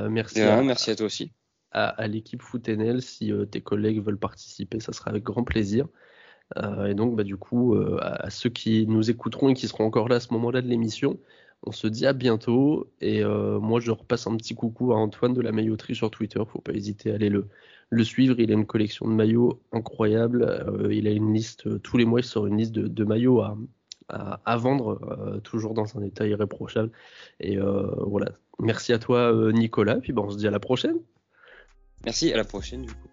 merci, 0.10 0.42
à, 0.42 0.62
merci 0.64 0.92
à 0.92 0.96
toi 0.96 1.06
aussi 1.06 1.32
à, 1.72 2.08
l'équipe 2.08 2.42
FootNL. 2.42 3.02
Si 3.02 3.32
euh, 3.32 3.46
tes 3.46 3.62
collègues 3.62 4.04
veulent 4.04 4.18
participer, 4.18 4.80
ça 4.80 4.94
sera 4.94 5.12
avec 5.12 5.24
grand 5.24 5.44
plaisir. 5.44 5.88
Euh, 6.58 6.88
et 6.88 6.94
donc, 6.94 7.16
bah, 7.16 7.24
du 7.24 7.38
coup, 7.38 7.76
euh, 7.76 7.98
à 8.02 8.30
ceux 8.30 8.50
qui 8.50 8.88
nous 8.88 9.10
écouteront 9.10 9.50
et 9.50 9.54
qui 9.54 9.68
seront 9.68 9.86
encore 9.86 10.10
là 10.10 10.18
à 10.18 10.20
ce 10.20 10.34
moment-là 10.34 10.62
de 10.62 10.68
l'émission, 10.68 11.20
on 11.64 11.72
se 11.72 11.88
dit 11.88 12.06
à 12.06 12.14
bientôt. 12.14 12.90
Et 13.02 13.22
moi, 13.24 13.80
je 13.82 13.92
repasse 13.92 14.28
un 14.28 14.38
petit 14.38 14.56
coucou 14.56 14.94
à 14.94 14.96
Antoine 14.96 15.34
de 15.34 15.42
la 15.42 15.52
mailloterie 15.52 15.96
sur 15.96 16.10
Twitter. 16.10 16.42
Faut 16.48 16.62
pas 16.62 16.72
hésiter 16.72 17.12
à 17.12 17.16
aller 17.16 17.30
le, 17.30 18.04
suivre. 18.04 18.40
Il 18.40 18.50
a 18.52 18.54
une 18.54 18.66
collection 18.66 19.08
de 19.08 19.14
maillots 19.14 19.62
incroyable. 19.74 20.66
il 20.90 21.06
a 21.06 21.12
une 21.12 21.34
liste, 21.34 21.82
tous 21.82 21.98
les 21.98 22.06
mois, 22.06 22.22
il 22.22 22.24
sort 22.24 22.48
une 22.48 22.58
liste 22.58 22.72
de, 22.72 23.04
maillots 23.04 23.44
à, 24.08 24.58
vendre, 24.58 25.42
toujours 25.44 25.74
dans 25.74 25.98
un 25.98 26.02
état 26.02 26.26
irréprochable. 26.26 26.92
Et 27.42 27.58
voilà. 27.58 28.32
Merci 28.60 28.94
à 28.94 28.98
toi, 28.98 29.34
Nicolas. 29.52 29.98
Puis 29.98 30.14
bon, 30.14 30.28
on 30.28 30.30
se 30.30 30.38
dit 30.38 30.48
à 30.48 30.52
la 30.52 30.62
prochaine. 30.62 30.96
Merci, 32.06 32.32
à 32.32 32.38
la 32.38 32.46
prochaine 32.46 32.84
du 32.84 32.94
coup. 32.94 33.09